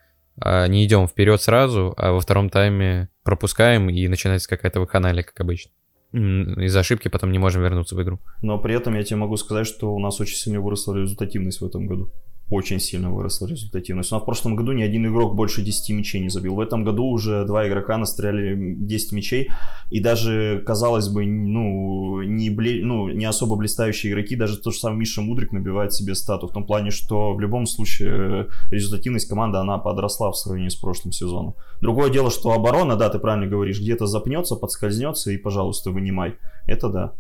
[0.42, 5.40] а не идем вперед сразу, а во втором тайме пропускаем и начинается какая-то вакханалия, как
[5.40, 5.72] обычно
[6.16, 8.20] из-за ошибки потом не можем вернуться в игру.
[8.42, 11.66] Но при этом я тебе могу сказать, что у нас очень сильно выросла результативность в
[11.66, 12.12] этом году
[12.50, 14.12] очень сильно выросла результативность.
[14.12, 16.56] Но в прошлом году ни один игрок больше 10 мячей не забил.
[16.56, 19.50] В этом году уже два игрока настреляли 10 мячей.
[19.90, 22.86] И даже, казалось бы, ну, не, бле...
[22.86, 26.48] ну, не особо блистающие игроки, даже тот же самый Миша Мудрик набивает себе стату.
[26.48, 30.76] В том плане, что в любом случае э, результативность команды, она подросла в сравнении с
[30.76, 31.56] прошлым сезоном.
[31.82, 36.36] Другое дело, что оборона, да, ты правильно говоришь, где-то запнется, подскользнется и, пожалуйста, вынимай.
[36.68, 37.14] Это да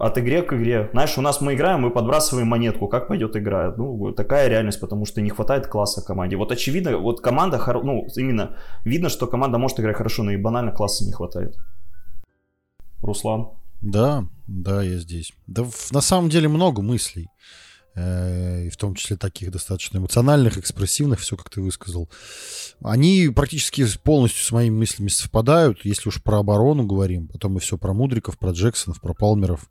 [0.00, 0.88] от игре к игре.
[0.92, 3.74] Знаешь, у нас мы играем, мы подбрасываем монетку, как пойдет игра.
[3.76, 6.36] Ну, такая реальность, потому что не хватает класса команде.
[6.36, 10.72] Вот очевидно, вот команда, ну, именно видно, что команда может играть хорошо, но и банально
[10.72, 11.56] класса не хватает.
[13.02, 13.50] Руслан?
[13.80, 15.32] Да, да, я здесь.
[15.46, 17.28] Да на самом деле много мыслей.
[17.96, 22.08] Э, и в том числе таких достаточно эмоциональных, экспрессивных, все как ты высказал,
[22.82, 27.78] они практически полностью с моими мыслями совпадают, если уж про оборону говорим, потом мы все
[27.78, 29.70] про Мудриков, про Джексонов, про Палмеров.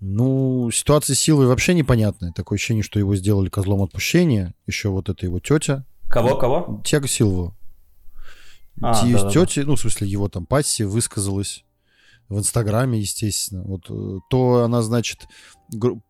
[0.00, 2.32] Ну, ситуация с силой вообще непонятная.
[2.32, 4.54] Такое ощущение, что его сделали козлом отпущения.
[4.66, 5.84] Еще вот эта его тетя.
[6.08, 6.80] Кого, кого?
[6.86, 7.54] Тяга Силва.
[8.80, 9.66] А, да, тети, да.
[9.66, 11.64] ну, в смысле, его там пассия высказалась
[12.30, 13.62] в Инстаграме, естественно.
[13.64, 15.26] Вот э, то она, значит,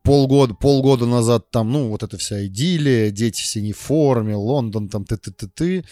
[0.03, 5.05] полгода, полгода назад там, ну, вот эта вся идиллия, дети в синей форме, Лондон, там,
[5.05, 5.85] ты-ты-ты-ты.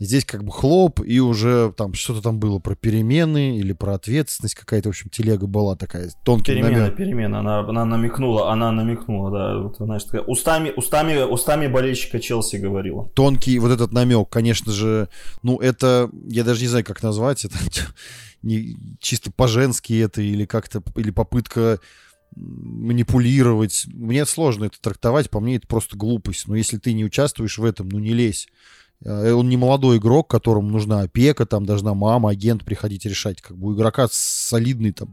[0.00, 4.56] Здесь как бы хлоп, и уже там что-то там было про перемены или про ответственность
[4.56, 6.96] какая-то, в общем, телега была такая, тонкий Перемена, намек.
[6.96, 12.56] перемена, она, она намекнула, она намекнула, да, вот, знаешь, такая, устами, устами, устами болельщика Челси
[12.56, 13.08] говорила.
[13.14, 15.08] Тонкий вот этот намек, конечно же,
[15.42, 17.56] ну, это, я даже не знаю, как назвать, это
[18.42, 21.78] не, чисто по-женски это или как-то, или попытка
[22.36, 23.84] манипулировать.
[23.86, 26.48] Мне сложно это трактовать, по мне это просто глупость.
[26.48, 28.48] Но если ты не участвуешь в этом, ну не лезь.
[29.04, 33.40] Э, он не молодой игрок, которому нужна опека, там должна мама, агент приходить решать.
[33.40, 35.08] Как бы у игрока солидный, там,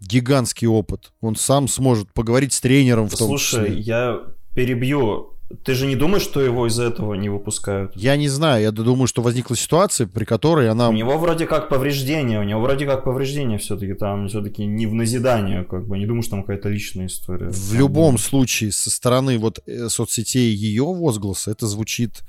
[0.00, 1.12] гигантский опыт.
[1.20, 3.80] Он сам сможет поговорить с тренером в том Слушай, числе.
[3.80, 4.20] я
[4.54, 7.92] перебью ты же не думаешь, что его из-за этого не выпускают?
[7.96, 8.62] Я не знаю.
[8.62, 10.90] Я думаю, что возникла ситуация, при которой она...
[10.90, 12.38] У него вроде как повреждение.
[12.38, 13.94] У него вроде как повреждение все-таки.
[13.94, 15.64] Там все-таки не в назидание.
[15.64, 15.96] Как бы.
[15.96, 17.48] Не думаю, что там какая-то личная история.
[17.48, 22.22] В любом случае, со стороны вот э, соцсетей ее возгласа, это звучит...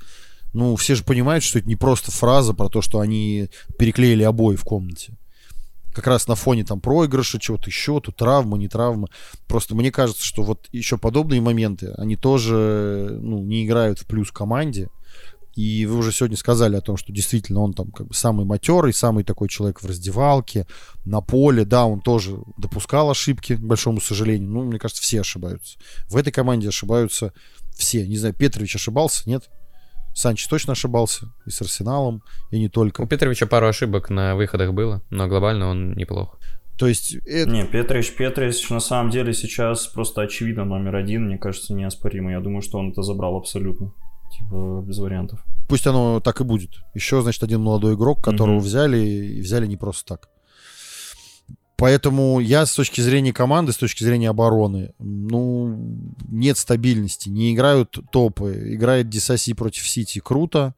[0.52, 3.48] Ну, все же понимают, что это не просто фраза про то, что они
[3.78, 5.16] переклеили обои в комнате
[5.92, 9.08] как раз на фоне там проигрыша, чего-то еще, тут травма, не травма.
[9.46, 14.30] Просто мне кажется, что вот еще подобные моменты, они тоже ну, не играют в плюс
[14.30, 14.88] команде.
[15.56, 18.94] И вы уже сегодня сказали о том, что действительно он там как бы самый матерый,
[18.94, 20.66] самый такой человек в раздевалке,
[21.04, 21.64] на поле.
[21.64, 24.48] Да, он тоже допускал ошибки, к большому сожалению.
[24.48, 25.76] Ну, мне кажется, все ошибаются.
[26.08, 27.32] В этой команде ошибаются
[27.74, 28.06] все.
[28.06, 29.50] Не знаю, Петрович ошибался, нет?
[30.14, 33.00] Санчес точно ошибался и с Арсеналом, и не только.
[33.00, 36.38] У Петровича пару ошибок на выходах было, но глобально он неплох.
[36.78, 37.14] То есть...
[37.26, 37.50] Это...
[37.50, 42.32] Не, Петрич, Петрич на самом деле сейчас просто очевидно номер один, мне кажется, неоспоримо.
[42.32, 43.92] Я думаю, что он это забрал абсолютно.
[44.32, 45.44] Типа, без вариантов.
[45.68, 46.70] Пусть оно так и будет.
[46.94, 48.64] Еще, значит, один молодой игрок, которого угу.
[48.64, 50.28] взяли, и взяли не просто так.
[51.80, 57.30] Поэтому я с точки зрения команды, с точки зрения обороны, ну, нет стабильности.
[57.30, 58.74] Не играют топы.
[58.74, 60.74] Играет Дисаси против Сити круто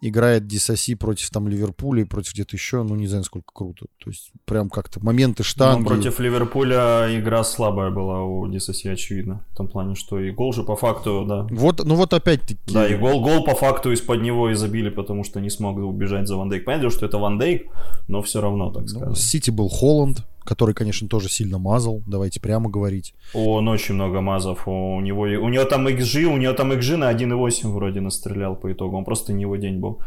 [0.00, 3.86] играет Дисаси против там Ливерпуля и против где-то еще, ну не знаю, сколько круто.
[4.02, 5.82] То есть прям как-то моменты штанги.
[5.82, 9.44] Ну, против Ливерпуля игра слабая была у Дисаси, очевидно.
[9.52, 11.46] В том плане, что и гол же по факту, да.
[11.50, 12.60] Вот, ну вот опять-таки.
[12.72, 16.28] Да, и гол, гол по факту из-под него и забили, потому что не смог убежать
[16.28, 16.64] за Ван Дейк.
[16.64, 17.66] Понятно, что это Ван Дейк,
[18.06, 19.08] но все равно, так сказать.
[19.08, 23.12] Ну, Сити был Холланд, который, конечно, тоже сильно мазал, давайте прямо говорить.
[23.34, 27.12] Он очень много мазов, у него, у него там XG, у него там XG на
[27.12, 30.00] 1.8 вроде настрелял по итогу, он просто не его день был.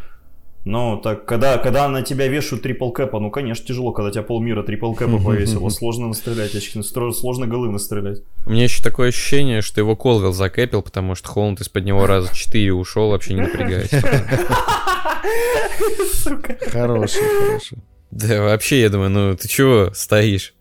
[0.66, 4.64] Ну, так, когда, когда на тебя вешают трипл кэпа, ну, конечно, тяжело, когда тебя полмира
[4.64, 5.70] трипл кэпа повесило.
[5.70, 8.24] Сложно настрелять очки, сложно голы настрелять.
[8.48, 12.34] У меня еще такое ощущение, что его Колвилл закэпил, потому что Холланд из-под него раза
[12.34, 13.92] четыре ушел, вообще не напрягаясь.
[16.72, 17.78] Хороший, хороший.
[18.12, 20.54] Да, вообще, я думаю, ну ты чего стоишь?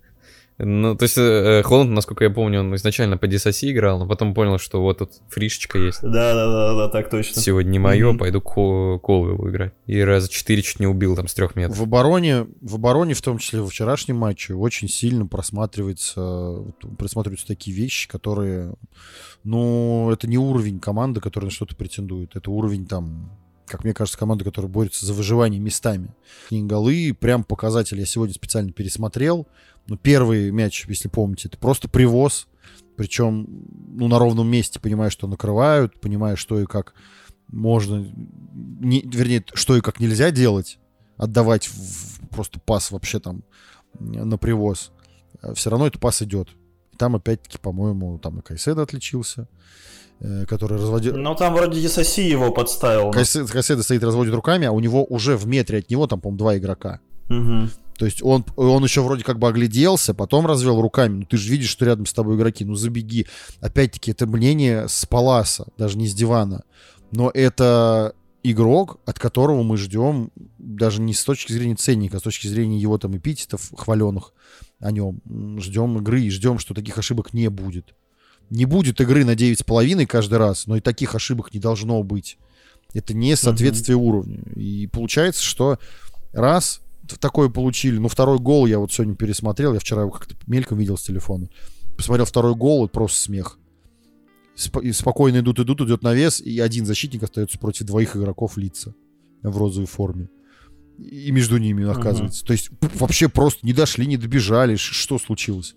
[0.62, 4.34] Ну, то есть э, Холланд, насколько я помню, он изначально по DSSI играл, но потом
[4.34, 6.02] понял, что вот тут фришечка есть.
[6.02, 7.40] Да-да-да, так точно.
[7.40, 8.18] Сегодня не мое, mm-hmm.
[8.18, 9.72] пойду Колвиллу играть.
[9.86, 11.78] И раза четыре чуть не убил там с трех метров.
[11.78, 16.64] В обороне, в обороне, в том числе во вчерашнем матче, очень сильно просматривается,
[16.98, 18.74] просматриваются такие вещи, которые,
[19.44, 22.36] ну, это не уровень команды, которая на что-то претендует.
[22.36, 23.30] Это уровень там
[23.70, 26.14] как мне кажется, команда, которая борется за выживание местами.
[26.50, 29.46] Голы, прям показатель я сегодня специально пересмотрел.
[29.86, 32.48] Ну, первый мяч, если помните, это просто привоз.
[32.96, 33.46] Причем,
[33.88, 36.94] ну, на ровном месте, понимая, что накрывают, понимая, что и как
[37.48, 38.06] можно,
[38.52, 40.78] не, вернее, что и как нельзя делать,
[41.16, 43.44] отдавать в, просто пас вообще там
[43.98, 44.90] на привоз.
[45.54, 46.48] Все равно этот пас идет.
[46.98, 49.48] Там, опять-таки, по-моему, там и Кайседа отличился.
[50.22, 51.16] Э, который разводил...
[51.16, 53.10] Ну, там вроде Дисаси его подставил.
[53.10, 56.58] Каседа стоит, разводит руками, а у него уже в метре от него там, по-моему, два
[56.58, 57.00] игрока.
[57.30, 57.68] Угу.
[57.96, 61.20] То есть он, он еще вроде как бы огляделся, потом развел руками.
[61.20, 62.66] Ну, ты же видишь, что рядом с тобой игроки.
[62.66, 63.26] Ну, забеги.
[63.60, 66.64] Опять-таки, это мнение с Паласа, даже не с дивана.
[67.12, 72.22] Но это игрок, от которого мы ждем даже не с точки зрения ценника, а с
[72.22, 74.34] точки зрения его там эпитетов хваленых
[74.80, 75.22] о нем.
[75.58, 77.94] Ждем игры и ждем, что таких ошибок не будет
[78.50, 82.36] не будет игры на 9,5 каждый раз, но и таких ошибок не должно быть.
[82.92, 84.02] Это не соответствие mm-hmm.
[84.02, 84.42] уровню.
[84.56, 85.78] И получается, что
[86.32, 86.80] раз
[87.20, 90.98] такое получили, ну, второй гол я вот сегодня пересмотрел, я вчера его как-то мельком видел
[90.98, 91.48] с телефона.
[91.96, 93.58] Посмотрел второй гол, это просто смех.
[94.56, 98.94] Сп- и спокойно идут, идут, идет навес, и один защитник остается против двоих игроков лица
[99.42, 100.28] в розовой форме.
[100.98, 102.44] И между ними оказывается.
[102.44, 102.48] Uh-huh.
[102.48, 104.76] То есть вообще просто не дошли, не добежали.
[104.76, 105.74] Что случилось?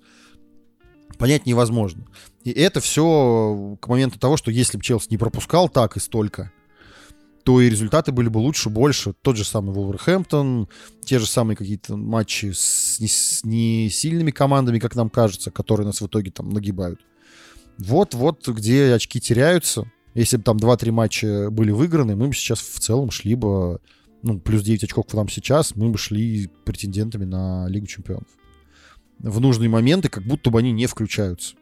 [1.18, 2.06] Понять невозможно.
[2.44, 6.52] И это все к моменту того, что если бы Челси не пропускал так и столько,
[7.44, 9.14] то и результаты были бы лучше, больше.
[9.22, 10.70] Тот же самый Вулверхэмптон,
[11.04, 15.86] те же самые какие-то матчи с не, с не сильными командами, как нам кажется, которые
[15.86, 17.02] нас в итоге там нагибают.
[17.78, 19.92] Вот, вот где очки теряются.
[20.14, 23.80] Если бы там 2-3 матча были выиграны, мы бы сейчас в целом шли бы,
[24.22, 28.28] ну, плюс 9 очков к нам сейчас, мы бы шли претендентами на Лигу Чемпионов
[29.24, 31.56] в нужные моменты, как будто бы они не включаются.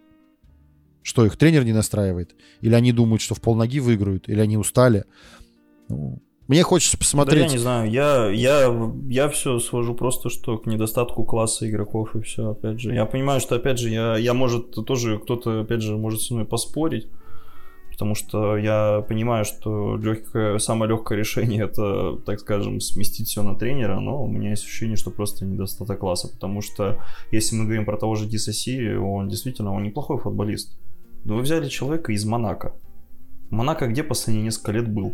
[1.03, 2.35] Что, их тренер не настраивает?
[2.59, 4.27] Или они думают, что в полноги выиграют?
[4.27, 5.05] Или они устали?
[5.89, 7.39] Ну, мне хочется посмотреть.
[7.39, 12.15] Да я не знаю, я, я, я все свожу просто что к недостатку класса игроков
[12.15, 12.93] и все, опять же.
[12.93, 16.45] Я понимаю, что, опять же, я, я может, тоже кто-то, опять же, может со мной
[16.45, 17.07] поспорить
[18.01, 23.55] потому что я понимаю, что легкое, самое легкое решение это, так скажем, сместить все на
[23.55, 26.97] тренера, но у меня есть ощущение, что просто недостаток класса, потому что
[27.31, 30.79] если мы говорим про того же Дисаси, он действительно он неплохой футболист.
[31.25, 32.73] Но вы взяли человека из Монако.
[33.51, 35.13] Монако где последние несколько лет был?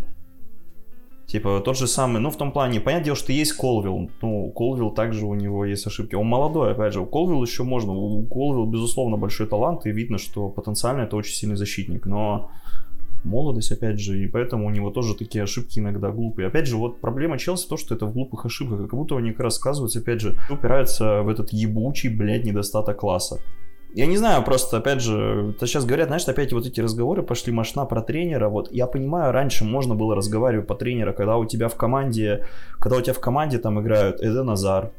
[1.28, 4.92] Типа тот же самый, ну в том плане, понятное дело, что есть Колвилл, ну Колвилл
[4.92, 6.16] также у него есть ошибки.
[6.16, 10.20] Он молодой, опять же, у Колвилл еще можно, у Колвилл безусловно большой талант и видно,
[10.20, 12.50] что потенциально это очень сильный защитник, но
[13.26, 16.48] молодость, опять же, и поэтому у него тоже такие ошибки иногда глупые.
[16.48, 20.00] Опять же, вот проблема Челси то, что это в глупых ошибках, как будто они рассказываются,
[20.00, 23.42] опять же, упираются в этот ебучий, блядь, недостаток класса
[23.94, 27.52] Я не знаю, просто, опять же, то сейчас говорят, знаешь, опять вот эти разговоры пошли
[27.52, 28.50] машина про тренера.
[28.50, 32.46] Вот я понимаю, раньше можно было разговаривать по тренера, когда у тебя в команде,
[32.80, 34.92] когда у тебя в команде там играют Эден Азар,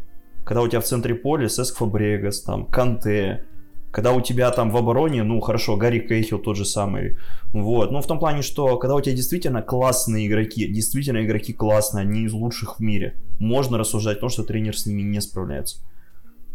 [0.44, 3.44] когда у тебя в центре поля Сеск Фабрегас, там, Канте,
[3.90, 7.16] когда у тебя там в обороне, ну хорошо, Гарри Кейхил тот же самый,
[7.52, 12.02] вот, ну в том плане, что когда у тебя действительно классные игроки, действительно игроки классные,
[12.02, 15.78] они из лучших в мире, можно рассуждать о том, что тренер с ними не справляется.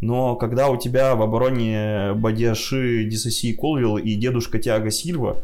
[0.03, 5.37] Но когда у тебя в обороне Бадиаши, Дисаси Колвилл и дедушка Тиаго Сильва,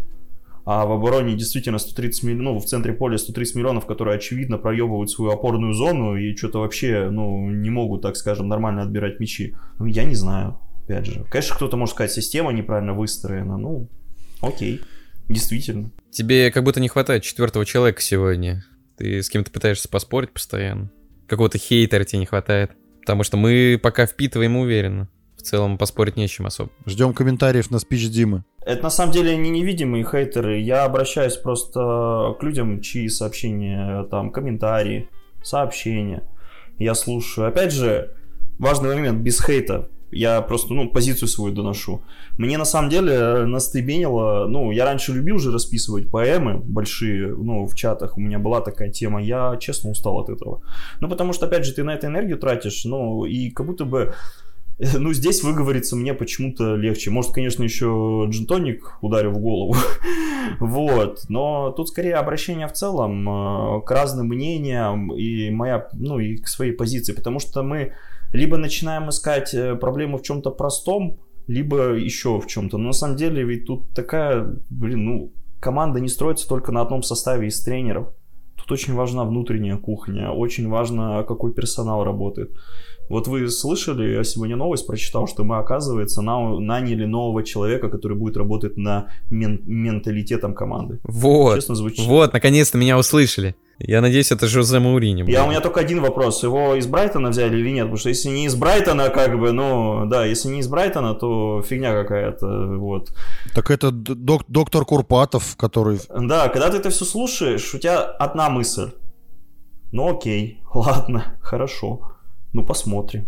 [0.66, 5.10] а в обороне действительно 130 миллионов, ну, в центре поля 130 миллионов, которые, очевидно, проебывают
[5.10, 9.55] свою опорную зону и что-то вообще, ну, не могут, так скажем, нормально отбирать мячи.
[9.80, 11.26] Ну, я не знаю опять же.
[11.30, 13.57] Конечно, кто-то может сказать, система неправильно выстроена.
[13.57, 13.88] Ну,
[14.41, 14.82] окей,
[15.30, 15.91] действительно.
[16.12, 18.66] Тебе как будто не хватает четвертого человека сегодня.
[18.97, 20.91] Ты с кем-то пытаешься поспорить постоянно.
[21.28, 22.72] Какого-то хейтера тебе не хватает.
[23.10, 25.07] Потому что мы пока впитываем уверенно.
[25.36, 26.70] В целом поспорить нечем особо.
[26.86, 28.43] Ждем комментариев на спич Димы.
[28.64, 30.60] Это на самом деле не невидимые хейтеры.
[30.60, 35.10] Я обращаюсь просто к людям, чьи сообщения, там, комментарии,
[35.41, 36.22] сообщения.
[36.78, 37.47] Я слушаю.
[37.47, 38.14] Опять же,
[38.60, 42.01] важный момент, без хейта я просто, ну, позицию свою доношу.
[42.38, 47.76] Мне на самом деле настыбенило, ну, я раньше любил уже расписывать поэмы большие, ну, в
[47.76, 50.62] чатах у меня была такая тема, я честно устал от этого.
[50.99, 54.14] Ну, потому что, опять же, ты на это энергию тратишь, ну, и как будто бы
[54.97, 57.12] ну, здесь выговориться мне почему-то легче.
[57.12, 59.76] Может, конечно, еще джинтоник ударил в голову.
[60.60, 61.24] вот.
[61.28, 66.47] Но тут скорее обращение в целом э, к разным мнениям и моя, ну, и к
[66.47, 67.12] своей позиции.
[67.12, 67.93] Потому что мы
[68.34, 72.78] либо начинаем искать э, проблему в чем-то простом, либо еще в чем-то.
[72.78, 77.04] Но на самом деле ведь тут такая, блин, ну, команда не строится только на одном
[77.04, 78.14] составе из тренеров.
[78.56, 82.52] Тут очень важна внутренняя кухня, очень важно, какой персонал работает.
[83.10, 88.16] Вот вы слышали, я сегодня новость прочитал, что мы, оказывается, на, наняли нового человека, который
[88.16, 90.99] будет работать на мен, менталитетом команды.
[91.03, 92.05] Вот, Честно звучит.
[92.05, 93.55] вот, наконец-то меня услышали.
[93.80, 95.32] Я надеюсь, это Жозе Маурини.
[95.32, 96.43] Я, у меня только один вопрос.
[96.43, 97.86] Его из Брайтона взяли или нет?
[97.86, 101.64] Потому что если не из Брайтона, как бы, ну, да, если не из Брайтона, то
[101.68, 103.14] фигня какая-то, вот.
[103.55, 105.99] Так это док доктор Курпатов, который...
[106.10, 108.91] Да, когда ты это все слушаешь, у тебя одна мысль.
[109.91, 112.18] Ну окей, ладно, хорошо.
[112.54, 113.28] Ну посмотрим.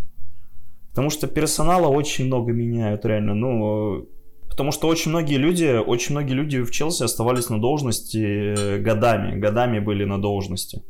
[0.90, 3.34] Потому что персонала очень много меняют, реально.
[3.34, 4.08] Ну,
[4.52, 9.40] Потому что очень многие люди, очень многие люди в Челси оставались на должности э, годами,
[9.40, 10.84] годами были на должности.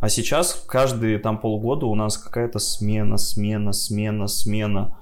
[0.00, 4.96] А сейчас каждые там полгода у нас какая-то смена, смена, смена, смена.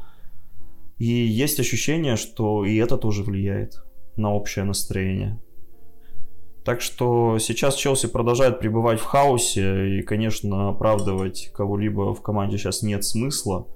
[0.97, 3.85] И есть ощущение, что и это тоже влияет
[4.17, 5.39] на общее настроение.
[6.67, 12.83] Так что сейчас Челси продолжает пребывать в хаосе, и, конечно, оправдывать кого-либо в команде сейчас
[12.83, 13.69] нет смысла.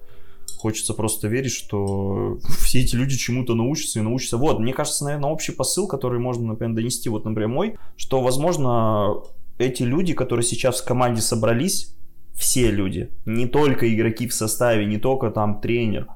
[0.59, 4.39] Хочется просто верить, что все эти люди чему-то научатся и научатся.
[4.39, 9.23] Вот, мне кажется, наверное, общий посыл, который можно, например, донести, вот, мой, что, возможно,
[9.59, 11.95] эти люди, которые сейчас в команде собрались,
[12.35, 16.09] все люди, не только игроки в составе, не только там тренер,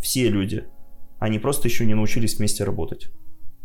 [0.00, 0.64] все люди,
[1.18, 3.10] они просто еще не научились вместе работать.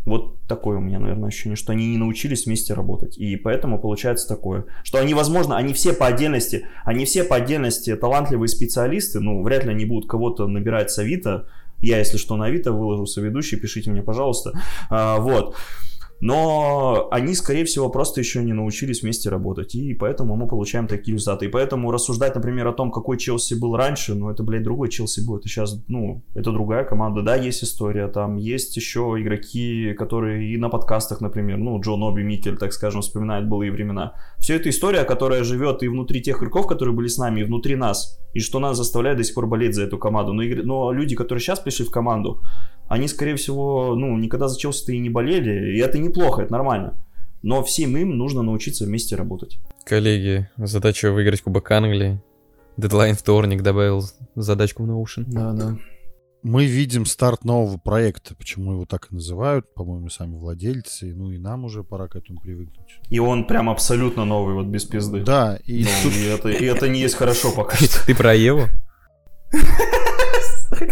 [0.06, 3.18] Вот такое у меня, наверное, ощущение, что они не научились вместе работать.
[3.18, 4.66] И поэтому получается такое.
[4.84, 9.66] Что они, возможно, они все по отдельности, они все по отдельности талантливые специалисты, ну, вряд
[9.66, 11.48] ли они будут кого-то набирать с Авито.
[11.82, 14.54] Я, если что, на Авито выложу соведущий, пишите мне, пожалуйста.
[14.90, 15.56] А, вот
[16.26, 21.14] но они, скорее всего, просто еще не научились вместе работать, и поэтому мы получаем такие
[21.14, 21.46] результаты.
[21.46, 25.24] И поэтому рассуждать, например, о том, какой Челси был раньше, ну, это, блядь, другой Челси
[25.24, 25.46] будет.
[25.46, 27.22] И сейчас, ну, это другая команда.
[27.22, 32.24] Да, есть история, там есть еще игроки, которые и на подкастах, например, ну, Джон Оби
[32.24, 34.16] Микель, так скажем, вспоминает былые времена.
[34.40, 37.76] Все это история, которая живет и внутри тех игроков, которые были с нами, и внутри
[37.76, 40.34] нас, и что нас заставляет до сих пор болеть за эту команду.
[40.34, 42.42] Но, но люди, которые сейчас пришли в команду,
[42.88, 46.98] они, скорее всего, ну, никогда за Челси-то и не болели, и это неплохо, это нормально.
[47.42, 49.60] Но всем им нужно научиться вместе работать.
[49.86, 52.22] Коллеги, задача выиграть Кубок Англии.
[52.78, 54.04] Дедлайн вторник добавил
[54.36, 55.26] задачку в Notion.
[55.28, 55.78] Да, да.
[56.44, 61.40] Мы видим старт нового проекта, почему его так и называют, по-моему, сами владельцы, ну и
[61.40, 63.00] нам уже пора к этому привыкнуть.
[63.10, 65.22] И он прям абсолютно новый, вот без пизды.
[65.22, 68.06] Да, и, ну, и, это, и это не есть хорошо пока что.
[68.06, 68.68] Ты про Еву?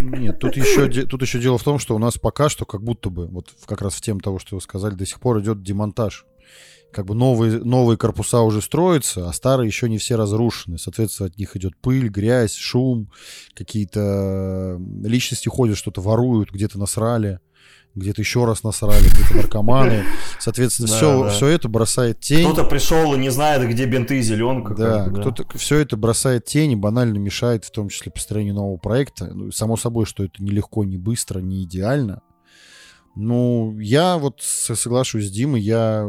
[0.02, 3.10] Нет, тут еще, тут еще дело в том, что у нас пока что как будто
[3.10, 6.26] бы, вот как раз в тем того, что вы сказали, до сих пор идет демонтаж.
[6.92, 10.78] Как бы новые, новые корпуса уже строятся, а старые еще не все разрушены.
[10.78, 13.10] Соответственно, от них идет пыль, грязь, шум,
[13.56, 17.40] какие-то личности ходят, что-то воруют, где-то насрали
[17.96, 20.04] где-то еще раз насрали, где-то наркоманы.
[20.40, 21.30] Соответственно, да, все, да.
[21.30, 22.46] все это бросает тень.
[22.46, 24.74] Кто-то пришел и не знает, где бинты и зеленка.
[24.74, 25.22] Да, да.
[25.22, 29.26] кто-то все это бросает тень и банально мешает, в том числе построению нового проекта.
[29.34, 32.22] Ну, само собой, что это нелегко, не быстро, не идеально.
[33.16, 36.08] Ну, я вот соглашусь с Димой, я...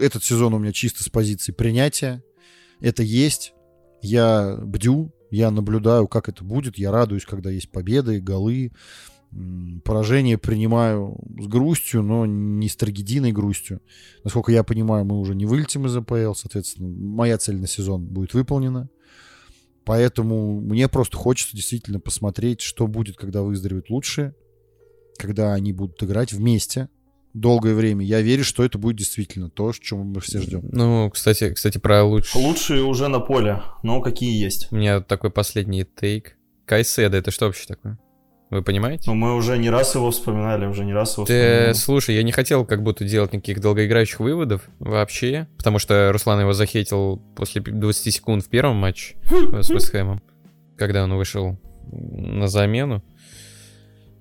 [0.00, 2.22] Этот сезон у меня чисто с позиции принятия.
[2.80, 3.52] Это есть.
[4.00, 6.78] Я бдю, я наблюдаю, как это будет.
[6.78, 8.72] Я радуюсь, когда есть победы, голы.
[9.84, 13.80] Поражение принимаю с грустью, но не с трагедийной грустью.
[14.24, 18.34] Насколько я понимаю, мы уже не вылетим из АПЛ, соответственно, моя цель на сезон будет
[18.34, 18.88] выполнена.
[19.84, 24.34] Поэтому мне просто хочется действительно посмотреть, что будет, когда выздоровеют лучшие
[25.16, 26.88] когда они будут играть вместе
[27.34, 28.04] долгое время.
[28.04, 30.68] Я верю, что это будет действительно то, чего мы все ждем.
[30.72, 32.42] Ну, кстати, кстати, про лучшие.
[32.42, 34.68] Лучшие уже на поле, но какие есть.
[34.70, 36.36] У меня такой последний тейк.
[36.64, 37.98] Кайседа, это что вообще такое?
[38.48, 39.04] Вы понимаете?
[39.06, 41.72] Ну, мы уже не раз его вспоминали, уже не раз его Ты, вспоминали.
[41.72, 46.52] слушай, я не хотел как будто делать никаких долгоиграющих выводов вообще, потому что Руслан его
[46.52, 50.22] захейтил после 20 секунд в первом матче с Вестхэмом,
[50.76, 51.58] когда он вышел
[51.90, 53.02] на замену.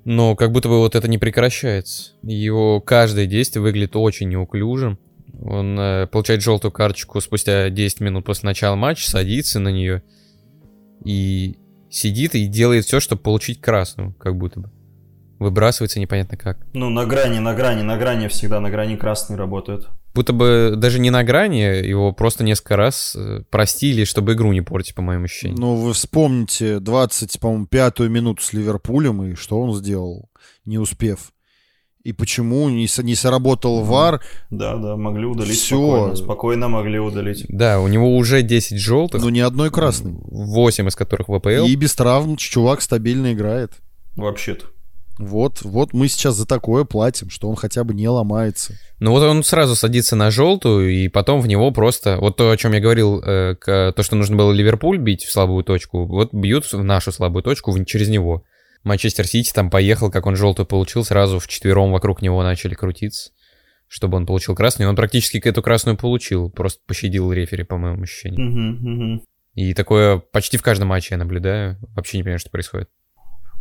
[0.05, 2.13] Но как будто бы вот это не прекращается.
[2.23, 4.99] Его каждое действие выглядит очень неуклюжим.
[5.43, 10.03] Он э, получает желтую карточку спустя 10 минут после начала матча, садится на нее
[11.03, 11.57] и
[11.95, 14.71] сидит и делает все, чтобы получить красную, как будто бы.
[15.39, 16.65] Выбрасывается непонятно как.
[16.73, 19.87] Ну, на грани, на грани, на грани всегда, на грани красный работает.
[20.13, 24.61] Будто бы даже не на грани, его просто несколько раз э, простили, чтобы игру не
[24.61, 25.59] портить, по моим ощущениям.
[25.59, 30.29] Ну, вы вспомните 20, по-моему, пятую минуту с Ливерпулем, и что он сделал,
[30.63, 31.33] не успев.
[32.06, 34.22] И почему не, не сработал ВАР?
[34.51, 35.76] Да, да, могли удалить Всё.
[35.80, 36.16] спокойно.
[36.16, 37.45] Спокойно могли удалить.
[37.49, 40.14] Да, у него уже 10 желтых, Ну, ни одной красной.
[40.14, 41.66] 8 из которых в АПЛ.
[41.66, 43.72] И без травм чувак стабильно играет.
[44.16, 44.68] Вообще-то.
[45.18, 48.74] Вот, вот мы сейчас за такое платим, что он хотя бы не ломается.
[48.99, 52.18] Ну вот он сразу садится на желтую, и потом в него просто...
[52.20, 55.32] Вот то, о чем я говорил, э, к- то, что нужно было Ливерпуль бить в
[55.32, 58.43] слабую точку, вот бьют в нашу слабую точку в- через него.
[58.86, 63.31] Манчестер Сити там поехал, как он желтую получил, сразу в четвером вокруг него начали крутиться,
[63.88, 64.88] чтобы он получил красную.
[64.88, 68.47] И он практически эту красную получил, просто пощадил рефери, по моему ощущениям.
[68.47, 69.21] Мгм, мгм.
[69.55, 71.77] И такое почти в каждом матче я наблюдаю.
[71.95, 72.89] Вообще не понимаю, что происходит.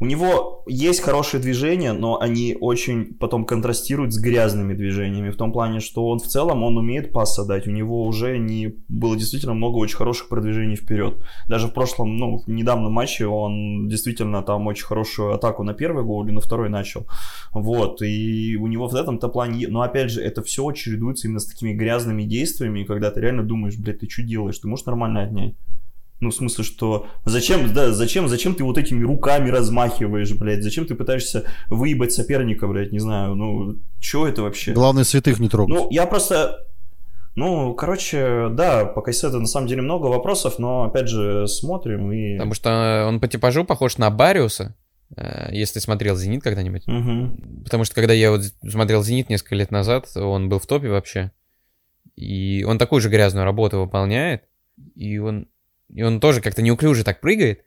[0.01, 5.31] У него есть хорошие движения, но они очень потом контрастируют с грязными движениями.
[5.31, 7.69] В том плане, что он в целом, он умеет пас отдать.
[7.69, 11.23] У него уже не было действительно много очень хороших продвижений вперед.
[11.49, 16.05] Даже в прошлом, ну, в недавнем матче он действительно там очень хорошую атаку на первый
[16.05, 17.07] гол и на второй начал.
[17.53, 18.03] Вот.
[18.03, 19.69] И у него в этом-то плане...
[19.69, 23.77] Но опять же, это все чередуется именно с такими грязными действиями, когда ты реально думаешь,
[23.77, 24.59] блядь, ты что делаешь?
[24.59, 25.55] Ты можешь нормально отнять?
[26.25, 30.63] Ну, в смысле, что зачем, да, зачем, зачем ты вот этими руками размахиваешь, блядь?
[30.63, 32.93] Зачем ты пытаешься выебать соперника, блядь?
[32.93, 34.73] Не знаю, ну, что это вообще?
[34.73, 35.77] Главное, святых не трогать.
[35.77, 36.67] Ну, я просто...
[37.35, 42.39] Ну, короче, да, по Кайседу на самом деле много вопросов, но, опять же, смотрим и...
[42.39, 44.75] Потому что он по типажу похож на Бариуса,
[45.15, 46.87] э, если смотрел «Зенит» когда-нибудь.
[46.87, 47.65] Мгм.
[47.65, 51.33] Потому что когда я вот смотрел «Зенит» несколько лет назад, он был в топе вообще.
[52.17, 54.45] И он такую же грязную работу выполняет.
[54.95, 55.49] И он,
[55.93, 57.63] и он тоже как-то неуклюже так прыгает.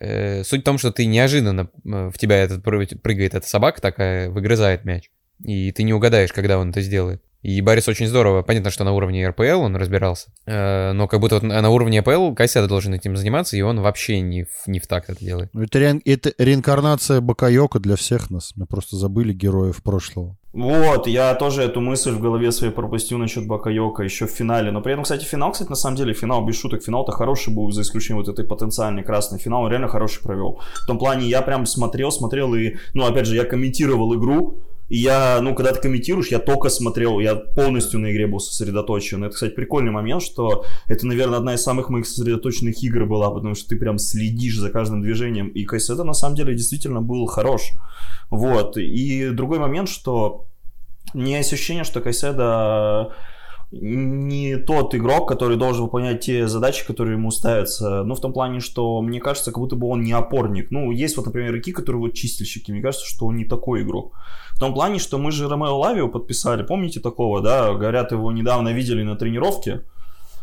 [0.00, 3.80] Э, суть в том, что ты неожиданно э, в тебя этот пры- прыгает эта собака
[3.80, 5.10] такая, выгрызает мяч.
[5.44, 7.22] И ты не угадаешь, когда он это сделает.
[7.42, 8.42] И Барис очень здорово.
[8.42, 10.32] Понятно, что на уровне РПЛ он разбирался.
[10.46, 14.20] Э, но как будто вот на уровне РПЛ Кайседа должен этим заниматься, и он вообще
[14.20, 15.50] не в, не в такт это делает.
[15.54, 18.52] Это, реин- это реинкарнация Бакайока для всех нас.
[18.56, 20.38] Мы просто забыли героев прошлого.
[20.54, 24.70] Вот, я тоже эту мысль в голове своей пропустил насчет Бакайока еще в финале.
[24.70, 27.72] Но при этом, кстати, финал, кстати, на самом деле, финал без шуток, финал-то хороший был,
[27.72, 29.40] за исключением вот этой потенциальной красной.
[29.40, 30.60] Финал он реально хороший провел.
[30.74, 34.98] В том плане, я прям смотрел, смотрел и, ну, опять же, я комментировал игру, и
[34.98, 39.24] я, ну, когда ты комментируешь, я только смотрел, я полностью на игре был сосредоточен.
[39.24, 43.54] Это, кстати, прикольный момент, что это, наверное, одна из самых моих сосредоточенных игр была, потому
[43.54, 45.48] что ты прям следишь за каждым движением.
[45.48, 47.70] И Кайседа, на самом деле, действительно был хорош.
[48.30, 48.76] Вот.
[48.76, 50.46] И другой момент, что
[51.14, 53.14] не ощущение, что Кайседа
[53.80, 58.04] не тот игрок, который должен выполнять те задачи, которые ему ставятся.
[58.04, 60.70] Ну, в том плане, что мне кажется, как будто бы он не опорник.
[60.70, 62.70] Ну, есть вот, например, игроки, которые вот чистильщики.
[62.70, 64.14] Мне кажется, что он не такой игрок.
[64.52, 67.72] В том плане, что мы же Ромео Лавио подписали, помните такого, да?
[67.74, 69.82] Говорят, его недавно видели на тренировке.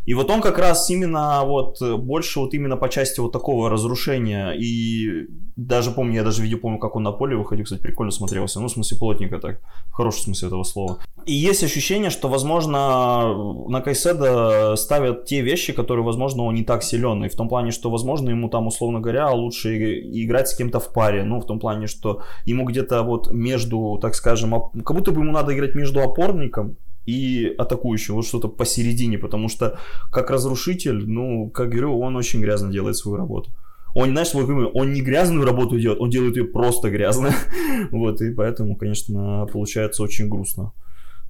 [0.06, 3.70] И вот он как раз именно вот э, больше вот именно по части вот такого
[3.70, 4.52] разрушения.
[4.52, 8.60] И даже помню, я даже видео помню, как он на поле выходил, кстати, прикольно смотрелся.
[8.60, 10.98] Ну, в смысле, плотненько так, в хорошем смысле этого слова.
[11.26, 16.82] И есть ощущение, что, возможно, на Кайседа ставят те вещи, которые, возможно, он не так
[16.84, 17.24] силен.
[17.26, 20.92] И в том плане, что, возможно, ему там, условно говоря, лучше играть с кем-то в
[20.94, 21.24] паре.
[21.24, 25.22] Ну, в том плане, что ему где-то вот между, так скажем, оп- как будто бы
[25.22, 29.80] ему надо играть между опорником и атакующим, вот что-то посередине, потому что
[30.12, 33.52] как разрушитель, ну, как говорю, он очень грязно делает свою работу.
[33.94, 37.34] Он, знаешь, вот, он не грязную работу делает, он делает ее просто грязно.
[37.92, 40.74] вот, и поэтому, конечно, получается очень грустно.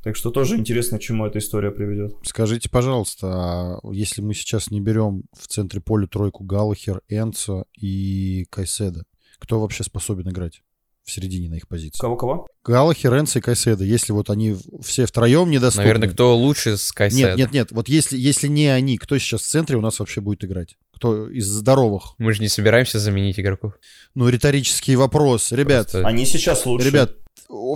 [0.04, 2.16] Так что тоже интересно, к чему эта история приведет.
[2.24, 8.46] Скажите, пожалуйста, а если мы сейчас не берем в центре поля тройку Галлахер, Энцо и
[8.50, 9.04] Кайседа,
[9.38, 10.64] кто вообще способен играть?
[11.12, 12.00] В середине на их позиции.
[12.00, 12.48] Кого-кого?
[12.64, 13.84] Галахер, Ренс и Кайседа.
[13.84, 15.84] Если вот они все втроем недоступны...
[15.84, 17.30] Наверное, кто лучше с Кайседа?
[17.30, 17.68] Нет, нет, нет.
[17.72, 20.78] Вот если, если не они, кто сейчас в центре у нас вообще будет играть?
[20.96, 22.14] Кто из здоровых?
[22.18, 23.74] Мы же не собираемся заменить игроков.
[24.16, 25.52] Ну, риторический вопрос.
[25.52, 26.88] Ребят, Просто- Они сейчас лучше.
[26.88, 27.14] ребят,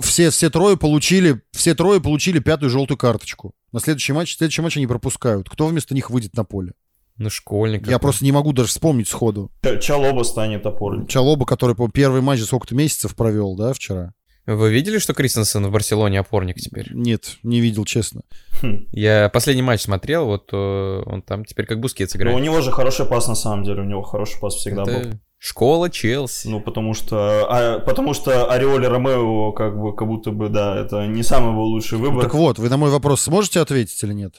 [0.02, 3.52] все, все трое получили, все трое получили пятую желтую карточку.
[3.72, 5.48] На следующий матч, следующий матч они пропускают.
[5.50, 6.72] Кто вместо них выйдет на поле?
[7.18, 7.86] Ну, школьник.
[7.86, 9.50] Я просто не могу даже вспомнить сходу.
[9.80, 11.06] Чалоба станет опорой.
[11.06, 14.12] Чалоба, который, по первый матч за сколько-то месяцев провел, да, вчера?
[14.46, 16.88] Вы видели, что Кристенсен в Барселоне опорник теперь?
[16.92, 18.20] Нет, не видел, честно.
[18.62, 18.86] Хм.
[18.92, 22.36] Я последний матч смотрел, вот э, он там теперь как Бускетс Но играет.
[22.36, 23.80] у него же хороший пас на самом деле.
[23.82, 24.92] У него хороший пас всегда был.
[24.92, 26.46] Это школа Челси.
[26.46, 31.06] Ну, потому что, а, потому что Ореоли Ромео, как бы, как будто бы, да, это
[31.08, 32.22] не самый его лучший Ну, выбор.
[32.22, 34.34] так вот, вы на мой вопрос сможете ответить или нет?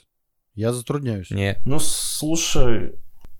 [0.57, 1.29] Я затрудняюсь.
[1.29, 2.93] Не, Ну, слушай,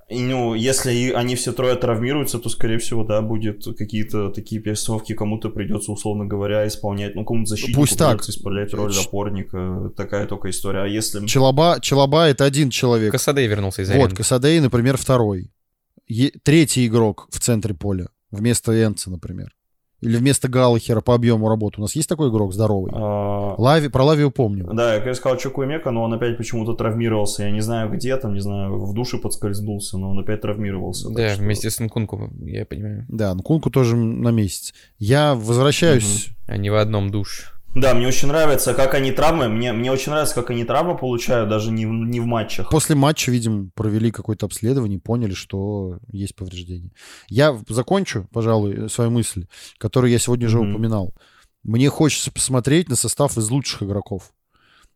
[0.08, 5.50] ну, если они все трое травмируются, то, скорее всего, да, будет какие-то такие перестановки, кому-то
[5.50, 8.22] придется, условно говоря, исполнять, ну, кому-то защитнику Пусть так.
[8.22, 10.84] исполнять роль Ч- опорника, такая только история.
[10.84, 11.26] А если...
[11.26, 13.12] Челоба, Челоба это один человек.
[13.12, 14.16] Касадей вернулся из Вот, аренды.
[14.18, 15.52] Касадей, например, второй.
[16.06, 18.08] Е- третий игрок в центре поля.
[18.30, 19.56] Вместо Энца, например.
[20.02, 21.80] Или вместо Галлахера по объему работы.
[21.80, 22.92] У нас есть такой игрок здоровый?
[22.96, 24.70] а, Лави, про Лавию помню.
[24.72, 27.44] Да, я, конечно, сказал Чукуемека, но он опять почему-то травмировался.
[27.44, 31.10] Я не знаю где, там, не знаю, в душе подскользнулся, но он опять травмировался.
[31.10, 33.06] Да, что- вместе с Нкунку, я понимаю.
[33.08, 34.74] Да, Нкунку тоже на месяц.
[35.00, 36.30] Я возвращаюсь.
[36.48, 37.48] Они в одном душе.
[37.80, 41.48] Да, мне очень нравится, как они травмы, мне, мне очень нравится, как они травмы получают,
[41.48, 42.70] даже не в, не в матчах.
[42.72, 46.92] После матча, видимо, провели какое-то обследование, поняли, что есть повреждения.
[47.28, 49.46] Я закончу, пожалуй, свою мысль,
[49.78, 50.72] которую я сегодня уже Мгм.
[50.72, 51.14] упоминал.
[51.64, 54.32] Мне хочется посмотреть на состав из лучших игроков.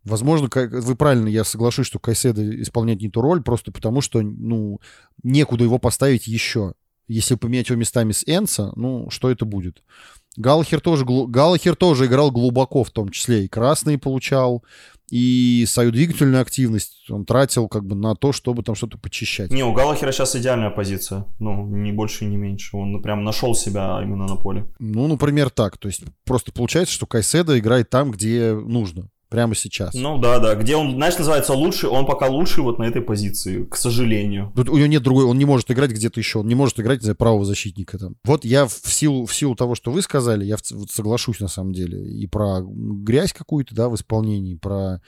[0.03, 4.79] Возможно, вы правильно, я соглашусь, что Кайседо исполняет не ту роль, просто потому что, ну,
[5.21, 6.73] некуда его поставить еще.
[7.07, 9.83] Если поменять его местами с Энса, ну, что это будет?
[10.37, 14.63] Галлахер тоже, Галлахер тоже играл глубоко, в том числе и красные получал,
[15.11, 19.51] и свою двигательную активность он тратил как бы на то, чтобы там что-то почищать.
[19.51, 21.25] Не, у Галлахера сейчас идеальная позиция.
[21.39, 22.77] Ну, ни больше, ни меньше.
[22.77, 24.65] Он ну, прям нашел себя именно на поле.
[24.79, 25.77] Ну, например, так.
[25.77, 29.09] То есть просто получается, что Кайседо играет там, где нужно.
[29.31, 29.93] Прямо сейчас.
[29.93, 30.55] Ну да, да.
[30.55, 34.51] Где он, знаешь, называется лучший, он пока лучший вот на этой позиции, к сожалению.
[34.57, 37.01] Тут у него нет другой, он не может играть где-то еще, он не может играть
[37.01, 38.17] за правого защитника там.
[38.25, 41.47] Вот я в силу, в силу того, что вы сказали, я в вот соглашусь на
[41.47, 45.01] самом деле и про грязь какую-то, да, в исполнении, про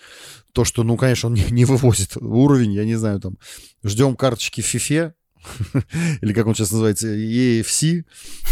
[0.53, 3.37] то, что, ну, конечно, он не, не вывозит уровень, я не знаю, там,
[3.83, 5.15] ждем карточки в фифе,
[6.21, 8.05] или как он сейчас называется, EFC.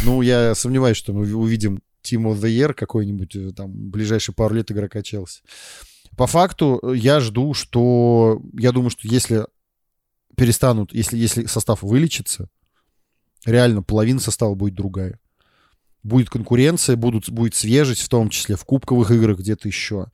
[0.03, 5.01] Ну, я сомневаюсь, что мы увидим The Year какой-нибудь, э, там, ближайшие пару лет игрока
[5.01, 5.41] Челси.
[6.17, 8.41] По факту э, я жду, что...
[8.53, 9.45] Я думаю, что если
[10.35, 12.49] перестанут, если, если состав вылечится,
[13.45, 15.19] реально половина состава будет другая.
[16.03, 20.07] Будет конкуренция, будут, будет свежесть, в том числе в кубковых играх где-то еще.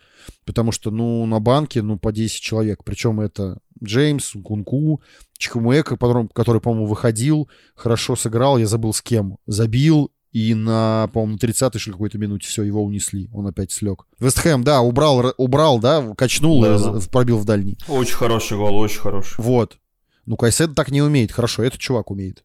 [0.46, 2.84] Потому что, ну, на банке, ну, по 10 человек.
[2.84, 5.02] Причем это Джеймс, Кунку,
[5.38, 9.38] Чхумуэка, который, который, по-моему, выходил, хорошо сыграл, я забыл с кем.
[9.46, 13.30] Забил, и на, по-моему, 30-й что какой-то минуте все, его унесли.
[13.34, 14.06] Он опять слег.
[14.20, 17.00] Вестхэм, да, убрал, убрал, да, качнул, Да, и да.
[17.00, 17.78] з- пробил в дальний.
[17.88, 19.36] Очень хороший гол, очень хороший.
[19.42, 19.78] Вот.
[20.26, 21.32] Ну, Кайсет так не умеет.
[21.32, 22.44] Хорошо, этот чувак умеет.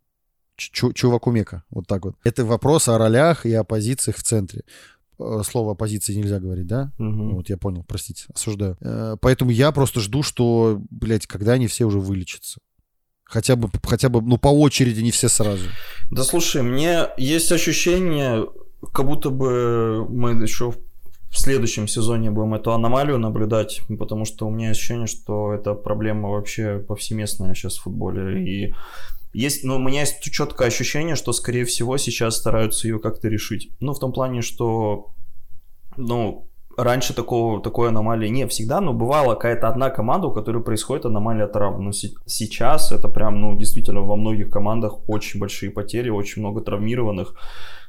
[0.57, 1.65] Чу- чувак умека.
[1.71, 2.15] Вот так вот.
[2.25, 4.63] Это вопрос о ролях и о позициях в центре.
[5.19, 6.93] Э, Слово оппозиции нельзя говорить, да?
[6.99, 7.35] Мгм.
[7.35, 8.77] Вот я понял, простите, осуждаю.
[8.81, 12.61] Э, Поэтому я просто жду, что, блядь, когда они все уже вылечатся.
[13.25, 15.65] Хотя бы, хотя бы, ну, по очереди, не все сразу.
[16.11, 18.47] Да слушай, мне есть ощущение,
[18.93, 20.73] как будто бы мы еще
[21.33, 26.29] в следующем сезоне будем эту аномалию наблюдать, потому что у меня ощущение, что это проблема
[26.29, 28.45] вообще повсеместная сейчас в футболе.
[28.47, 28.75] И
[29.33, 33.71] есть, ну, у меня есть четкое ощущение, что, скорее всего, сейчас стараются ее как-то решить.
[33.81, 35.15] Ну, в том плане, что,
[35.97, 41.07] ну, раньше такого, такой аномалии не всегда, но бывала какая-то одна команда, у которой происходит
[41.07, 41.85] аномалия травм.
[41.85, 46.61] Но се- сейчас это прям, ну, действительно, во многих командах очень большие потери, очень много
[46.61, 47.35] травмированных.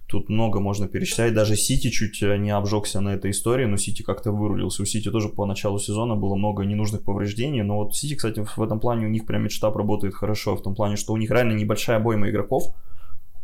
[0.08, 1.34] Тут много можно перечислять.
[1.34, 4.84] Даже Сити чуть э, не обжегся на этой истории, но Сити как-то вырулился.
[4.84, 7.64] У Сити тоже по началу сезона было много ненужных повреждений.
[7.64, 10.56] Но вот Сити, кстати, в этом плане у них прям медштаб работает хорошо.
[10.56, 12.64] В том плане, что у них реально небольшая обойма игроков.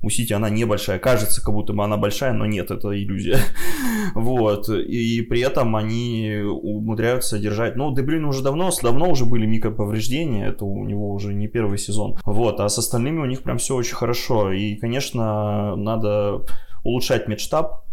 [0.01, 3.39] У Сити она небольшая, кажется, как будто бы она большая, но нет, это иллюзия.
[4.15, 4.69] вот.
[4.69, 7.75] И при этом они умудряются держать...
[7.75, 12.17] Ну, Дебрюйн уже давно, давно уже были микроповреждения, это у него уже не первый сезон.
[12.25, 12.61] Вот.
[12.61, 14.53] А с остальными у них прям все очень хорошо.
[14.53, 16.45] И, конечно, надо
[16.83, 17.88] улучшать медштаб,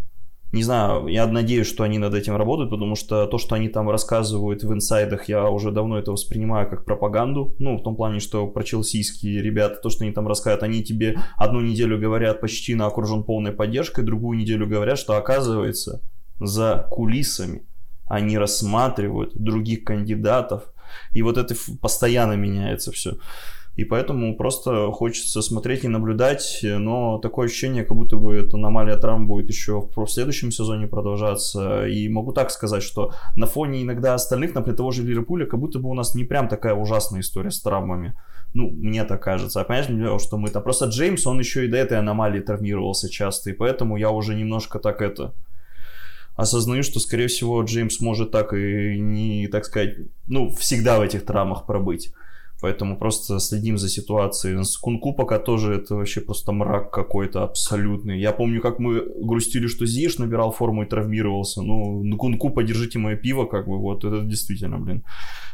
[0.53, 3.91] не знаю, я надеюсь, что они над этим работают, потому что то, что они там
[3.91, 7.55] рассказывают в инсайдах, я уже давно это воспринимаю как пропаганду.
[7.59, 11.19] Ну, в том плане, что про челсийские ребята, то, что они там рассказывают, они тебе
[11.37, 16.01] одну неделю говорят почти на окружен полной поддержкой, другую неделю говорят, что оказывается
[16.39, 17.67] за кулисами
[18.07, 20.73] они рассматривают других кандидатов,
[21.13, 23.19] и вот это постоянно меняется все.
[23.77, 28.97] И поэтому просто хочется смотреть и наблюдать, но такое ощущение, как будто бы эта аномалия
[28.97, 31.87] травм будет еще в следующем сезоне продолжаться.
[31.87, 35.79] И могу так сказать, что на фоне иногда остальных, например, того же Ливерпуля, как будто
[35.79, 38.15] бы у нас не прям такая ужасная история с травмами.
[38.55, 39.61] Ну, мне так кажется.
[39.61, 40.63] А понимаешь, что мы там...
[40.63, 44.79] Просто Джеймс, он еще и до этой аномалии травмировался часто, и поэтому я уже немножко
[44.79, 45.35] так это
[46.35, 49.97] осознаю, что, скорее всего, Джеймс может так и не, так сказать,
[50.29, 52.13] ну, всегда в этих травмах пробыть.
[52.61, 54.63] Поэтому просто следим за ситуацией.
[54.65, 58.19] С Кунку пока тоже это вообще просто мрак какой-то абсолютный.
[58.19, 61.63] Я помню, как мы грустили, что Зиш набирал форму и травмировался.
[61.63, 65.05] Ну, на Кунку подержите мое пиво, как бы, вот это действительно, блин.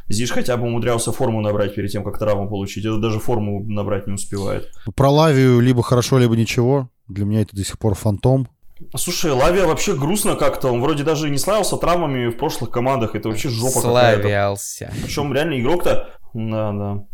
[0.07, 2.85] Зиш хотя бы умудрялся форму набрать перед тем, как травму получить.
[2.85, 4.71] Это даже форму набрать не успевает.
[4.95, 6.89] Про Лавию либо хорошо, либо ничего.
[7.07, 8.47] Для меня это до сих пор фантом.
[8.95, 10.69] Слушай, Лавия вообще грустно как-то.
[10.69, 13.15] Он вроде даже не славился травмами в прошлых командах.
[13.15, 14.85] Это вообще жопа Славился.
[14.85, 15.03] какая-то.
[15.05, 17.05] Причем реально игрок-то да, да.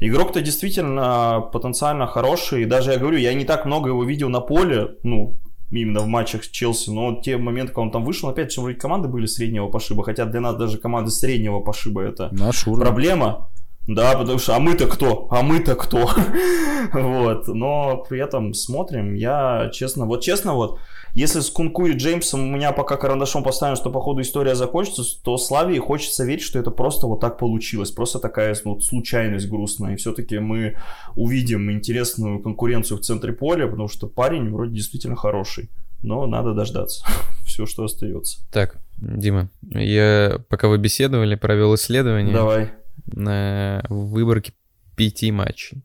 [0.00, 2.64] Игрок-то действительно потенциально хороший.
[2.64, 6.44] Даже я говорю, я не так много его видел на поле, ну, именно в матчах
[6.44, 9.68] с Челси, но те моменты, когда он там вышел, опять же, вроде команды были среднего
[9.68, 13.50] пошиба, хотя для нас даже команды среднего пошиба это Наш проблема.
[13.86, 15.28] Да, потому что, а мы-то кто?
[15.30, 16.10] А мы-то кто?
[16.92, 20.78] вот, но при этом смотрим, я честно, вот честно вот,
[21.18, 25.02] если с Кунку и Джеймсом у меня пока карандашом поставим, что по ходу история закончится,
[25.24, 27.90] то Славии хочется верить, что это просто вот так получилось.
[27.90, 29.94] Просто такая ну, случайность грустная.
[29.94, 30.76] И все-таки мы
[31.16, 35.70] увидим интересную конкуренцию в центре поля, потому что парень вроде действительно хороший.
[36.04, 37.04] Но надо дождаться.
[37.44, 38.38] Все, что остается.
[38.52, 42.32] Так, Дима, я пока вы беседовали, провел исследование.
[42.32, 42.70] Давай.
[43.06, 44.52] На выборке
[44.94, 45.82] пяти матчей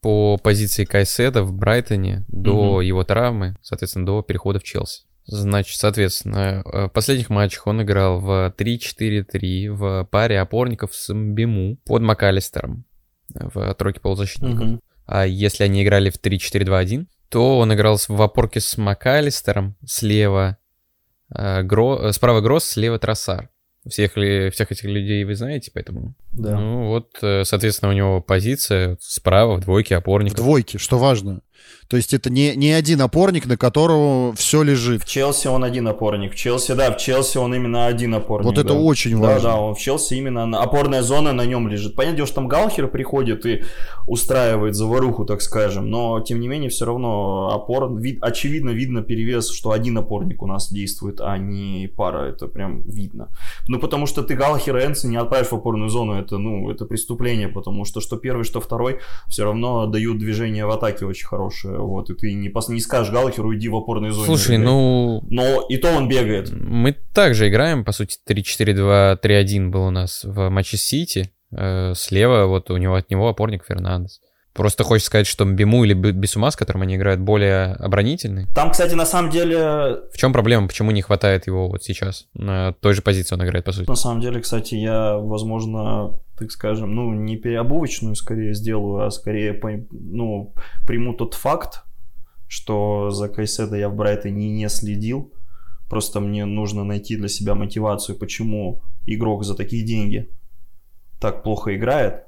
[0.00, 2.80] по позиции Кайседа в Брайтоне до угу.
[2.80, 5.02] его травмы, соответственно, до перехода в Челси.
[5.26, 11.76] Значит, соответственно, э, в последних матчах он играл в 3-4-3 в паре опорников с Мбиму
[11.84, 12.84] под МакАлистером
[13.34, 14.66] в тройке полузащитников.
[14.66, 14.80] Угу.
[15.06, 20.56] А если они играли в 3-4-2-1, то он играл в опорке с МакАлистером, слева
[21.34, 22.08] э, Гро...
[22.08, 23.50] Э, справа Гросс, слева Троссар.
[23.88, 26.14] Всех, ли, всех этих людей вы знаете, поэтому...
[26.32, 26.58] Да.
[26.58, 30.32] Ну вот, э, соответственно, у него позиция справа в двойке опорник.
[30.32, 31.40] В двойке, что важно.
[31.88, 35.02] То есть это не, не один опорник, на которого все лежит.
[35.02, 36.34] В Челси он один опорник.
[36.34, 38.44] В Челси, да, в Челси он именно один опорник.
[38.44, 38.74] Вот это да.
[38.74, 39.42] очень важно.
[39.42, 41.96] Да, да, он в Челси именно опорная зона на нем лежит.
[41.96, 43.64] Понятно, что там Галхер приходит и
[44.06, 49.50] устраивает заваруху, так скажем, но тем не менее все равно опор, вид, очевидно видно перевес,
[49.50, 52.28] что один опорник у нас действует, а не пара.
[52.28, 53.28] Это прям видно.
[53.66, 57.48] Ну потому что ты Галхера Энси не отправишь в опорную зону, это ну это преступление,
[57.48, 62.10] потому что что первый, что второй все равно дают движение в атаке очень хорошее вот,
[62.10, 62.68] и ты не, пос...
[62.68, 64.26] не скажешь Галахеру, иди в опорную зону.
[64.26, 65.22] Слушай, ну...
[65.30, 66.50] Но и то он бегает.
[66.52, 71.32] Мы также играем, по сути, 3-4-2-3-1 был у нас в матче Сити.
[71.50, 74.20] Э, слева вот у него от него опорник Фернандес.
[74.58, 78.46] Просто хочешь сказать, что Биму или Бисума, с которым они играют, более оборонительный?
[78.56, 80.00] Там, кстати, на самом деле...
[80.12, 80.66] В чем проблема?
[80.66, 82.26] Почему не хватает его вот сейчас?
[82.34, 83.88] На той же позиции он играет, по сути.
[83.88, 89.60] На самом деле, кстати, я, возможно, так скажем, ну, не переобувочную скорее сделаю, а скорее,
[89.92, 90.52] ну,
[90.88, 91.84] приму тот факт,
[92.48, 95.32] что за Кайседа я в Брайтоне не следил.
[95.88, 100.28] Просто мне нужно найти для себя мотивацию, почему игрок за такие деньги
[101.20, 102.24] так плохо играет.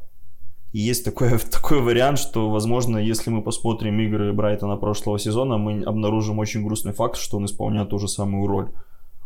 [0.72, 5.82] И есть такой, такой вариант, что, возможно, если мы посмотрим игры Брайтона прошлого сезона, мы
[5.82, 8.72] обнаружим очень грустный факт, что он исполняет ту же самую роль.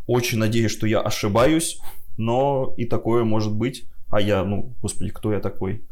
[0.07, 1.81] Очень надеюсь, что я ошибаюсь,
[2.17, 3.87] но и такое может быть.
[4.11, 5.85] А я, ну, господи, кто я такой?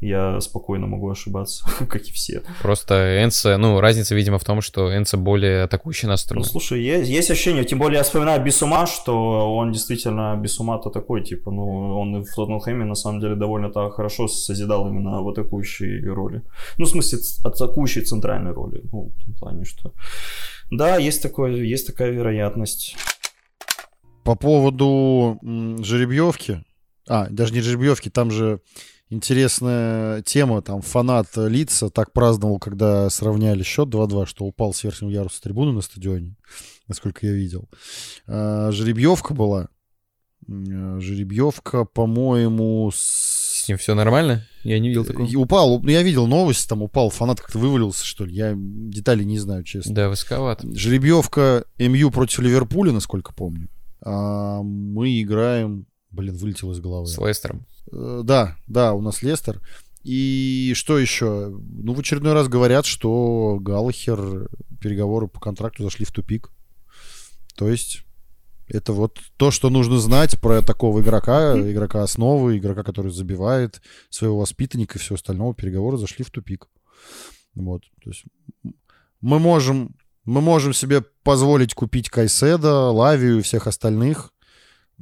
[0.00, 2.42] Я спокойно могу ошибаться, как и все.
[2.62, 6.42] Просто Энса, ну, разница, видимо, в том, что Энса более атакующий настроен.
[6.42, 11.22] Ну, слушай, есть, есть ощущение, тем более я вспоминаю Бисума, что он действительно, Бисума-то такой,
[11.22, 16.06] типа, ну, он в Тоттенхэме, на самом деле, довольно так хорошо созидал именно в атакующей
[16.06, 16.42] роли.
[16.78, 19.92] Ну, в смысле, атакующей центральной роли, ну, в том плане, что...
[20.70, 22.96] Да, есть, такое, есть такая вероятность.
[24.24, 26.64] По поводу жеребьевки,
[27.08, 28.60] а, даже не жеребьевки, там же
[29.10, 30.62] интересная тема.
[30.62, 35.72] Там фанат лица так праздновал, когда сравняли счет 2-2, что упал с верхнего яруса трибуны
[35.72, 36.36] на стадионе,
[36.88, 37.68] насколько я видел.
[38.26, 39.68] А, жеребьевка была.
[40.48, 43.40] А, жеребьевка, по-моему, с...
[43.60, 44.46] С ним все нормально?
[44.64, 45.26] Я не видел такого.
[45.26, 48.34] И упал, ну я видел новость, там упал, фанат как-то вывалился, что ли.
[48.34, 49.94] Я деталей не знаю, честно.
[49.94, 50.66] Да, высоковато.
[50.74, 53.68] Жеребьевка МЮ против Ливерпуля, насколько помню.
[54.02, 55.86] А мы играем...
[56.10, 57.06] Блин, вылетело из головы.
[57.06, 57.66] С Лестером.
[57.92, 59.60] Э, Да, да, у нас Лестер.
[60.02, 61.48] И что еще?
[61.50, 64.48] Ну, в очередной раз говорят, что Галлахер,
[64.80, 66.50] переговоры по контракту зашли в тупик.
[67.54, 68.04] То есть
[68.66, 74.38] это вот то, что нужно знать про такого игрока, игрока основы, игрока, который забивает своего
[74.38, 75.52] воспитанника и все остальное.
[75.52, 76.68] Переговоры зашли в тупик.
[77.54, 77.82] Вот.
[78.02, 78.24] То есть
[79.20, 84.32] мы можем, мы можем себе позволить купить Кайседа, Лавию и всех остальных,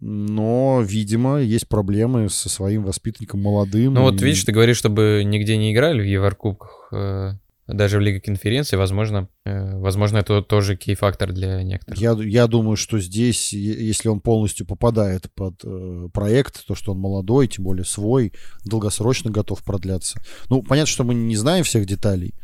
[0.00, 3.94] но, видимо, есть проблемы со своим воспитанником молодым.
[3.94, 7.32] Ну вот и- видишь, ты говоришь, чтобы нигде не играли в Еврокубках, э,
[7.66, 12.00] даже в Лиге конференции, возможно, э, возможно, это тоже кей-фактор для некоторых.
[12.00, 16.98] Я, я думаю, что здесь, если он полностью попадает под э, проект, то, что он
[16.98, 18.32] молодой, тем более свой,
[18.64, 20.18] долгосрочно готов продляться.
[20.48, 22.34] Ну, понятно, что мы не знаем всех деталей,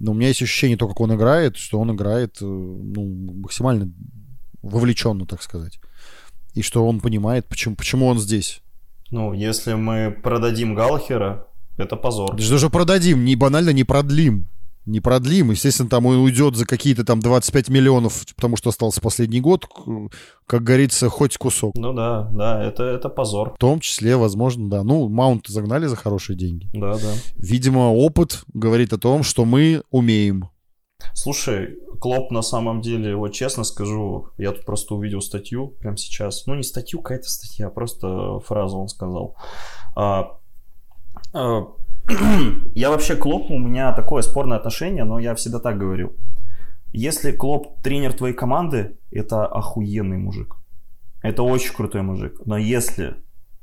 [0.00, 3.92] но у меня есть ощущение, то, как он играет, что он играет э, ну, максимально
[4.62, 5.78] вовлеченно, так сказать.
[6.54, 8.62] И что он понимает, почему, почему он здесь.
[9.10, 11.46] Ну, если мы продадим Галлахера,
[11.76, 12.40] это позор.
[12.40, 14.48] Что же продадим, не банально не продлим.
[14.84, 15.52] Не продлим.
[15.52, 19.64] Естественно, там он уйдет за какие-то там 25 миллионов, потому что остался последний год.
[20.46, 21.76] Как говорится, хоть кусок.
[21.76, 23.54] Ну да, да, это, это позор.
[23.54, 24.82] В том числе, возможно, да.
[24.82, 26.68] Ну, Маунт загнали за хорошие деньги.
[26.72, 27.12] Да, да.
[27.36, 30.48] Видимо, опыт говорит о том, что мы умеем.
[31.14, 36.46] Слушай, Клоп на самом деле, вот честно скажу, я тут просто увидел статью прямо сейчас.
[36.46, 39.36] Ну, не статью, какая-то статья, просто фразу он сказал.
[39.94, 40.38] А,
[41.32, 41.66] а,
[42.74, 46.12] я вообще к Клопу, у меня такое спорное отношение, но я всегда так говорил.
[46.92, 50.56] Если Клоп тренер твоей команды, это охуенный мужик.
[51.22, 52.40] Это очень крутой мужик.
[52.44, 53.16] Но если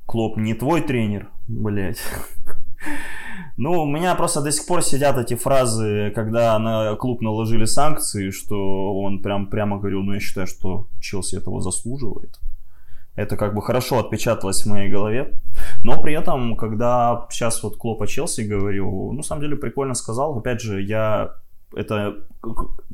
[0.06, 2.00] Клоп не твой тренер, блять,
[3.60, 8.30] ну, у меня просто до сих пор сидят эти фразы, когда на клуб наложили санкции,
[8.30, 12.40] что он прям прямо говорил, ну, я считаю, что Челси этого заслуживает.
[13.16, 15.34] Это как бы хорошо отпечаталось в моей голове.
[15.84, 19.94] Но при этом, когда сейчас вот Клоп о Челси говорил, ну, на самом деле, прикольно
[19.94, 20.38] сказал.
[20.38, 21.36] Опять же, я
[21.76, 22.26] это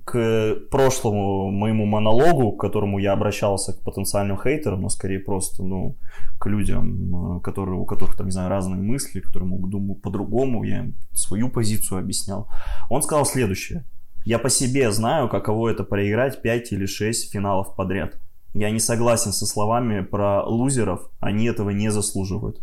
[0.05, 5.95] к- прошлому моему монологу, к которому я обращался к потенциальным хейтерам, но скорее просто, ну,
[6.39, 10.63] к людям, э, которые, у которых, там, не знаю, разные мысли, которые могут думать по-другому,
[10.63, 12.47] я им свою позицию объяснял.
[12.89, 13.83] Он сказал следующее.
[14.25, 18.19] Я по себе знаю, каково это проиграть 5 или 6 финалов подряд.
[18.53, 22.61] Я не согласен со словами про лузеров, они этого не заслуживают.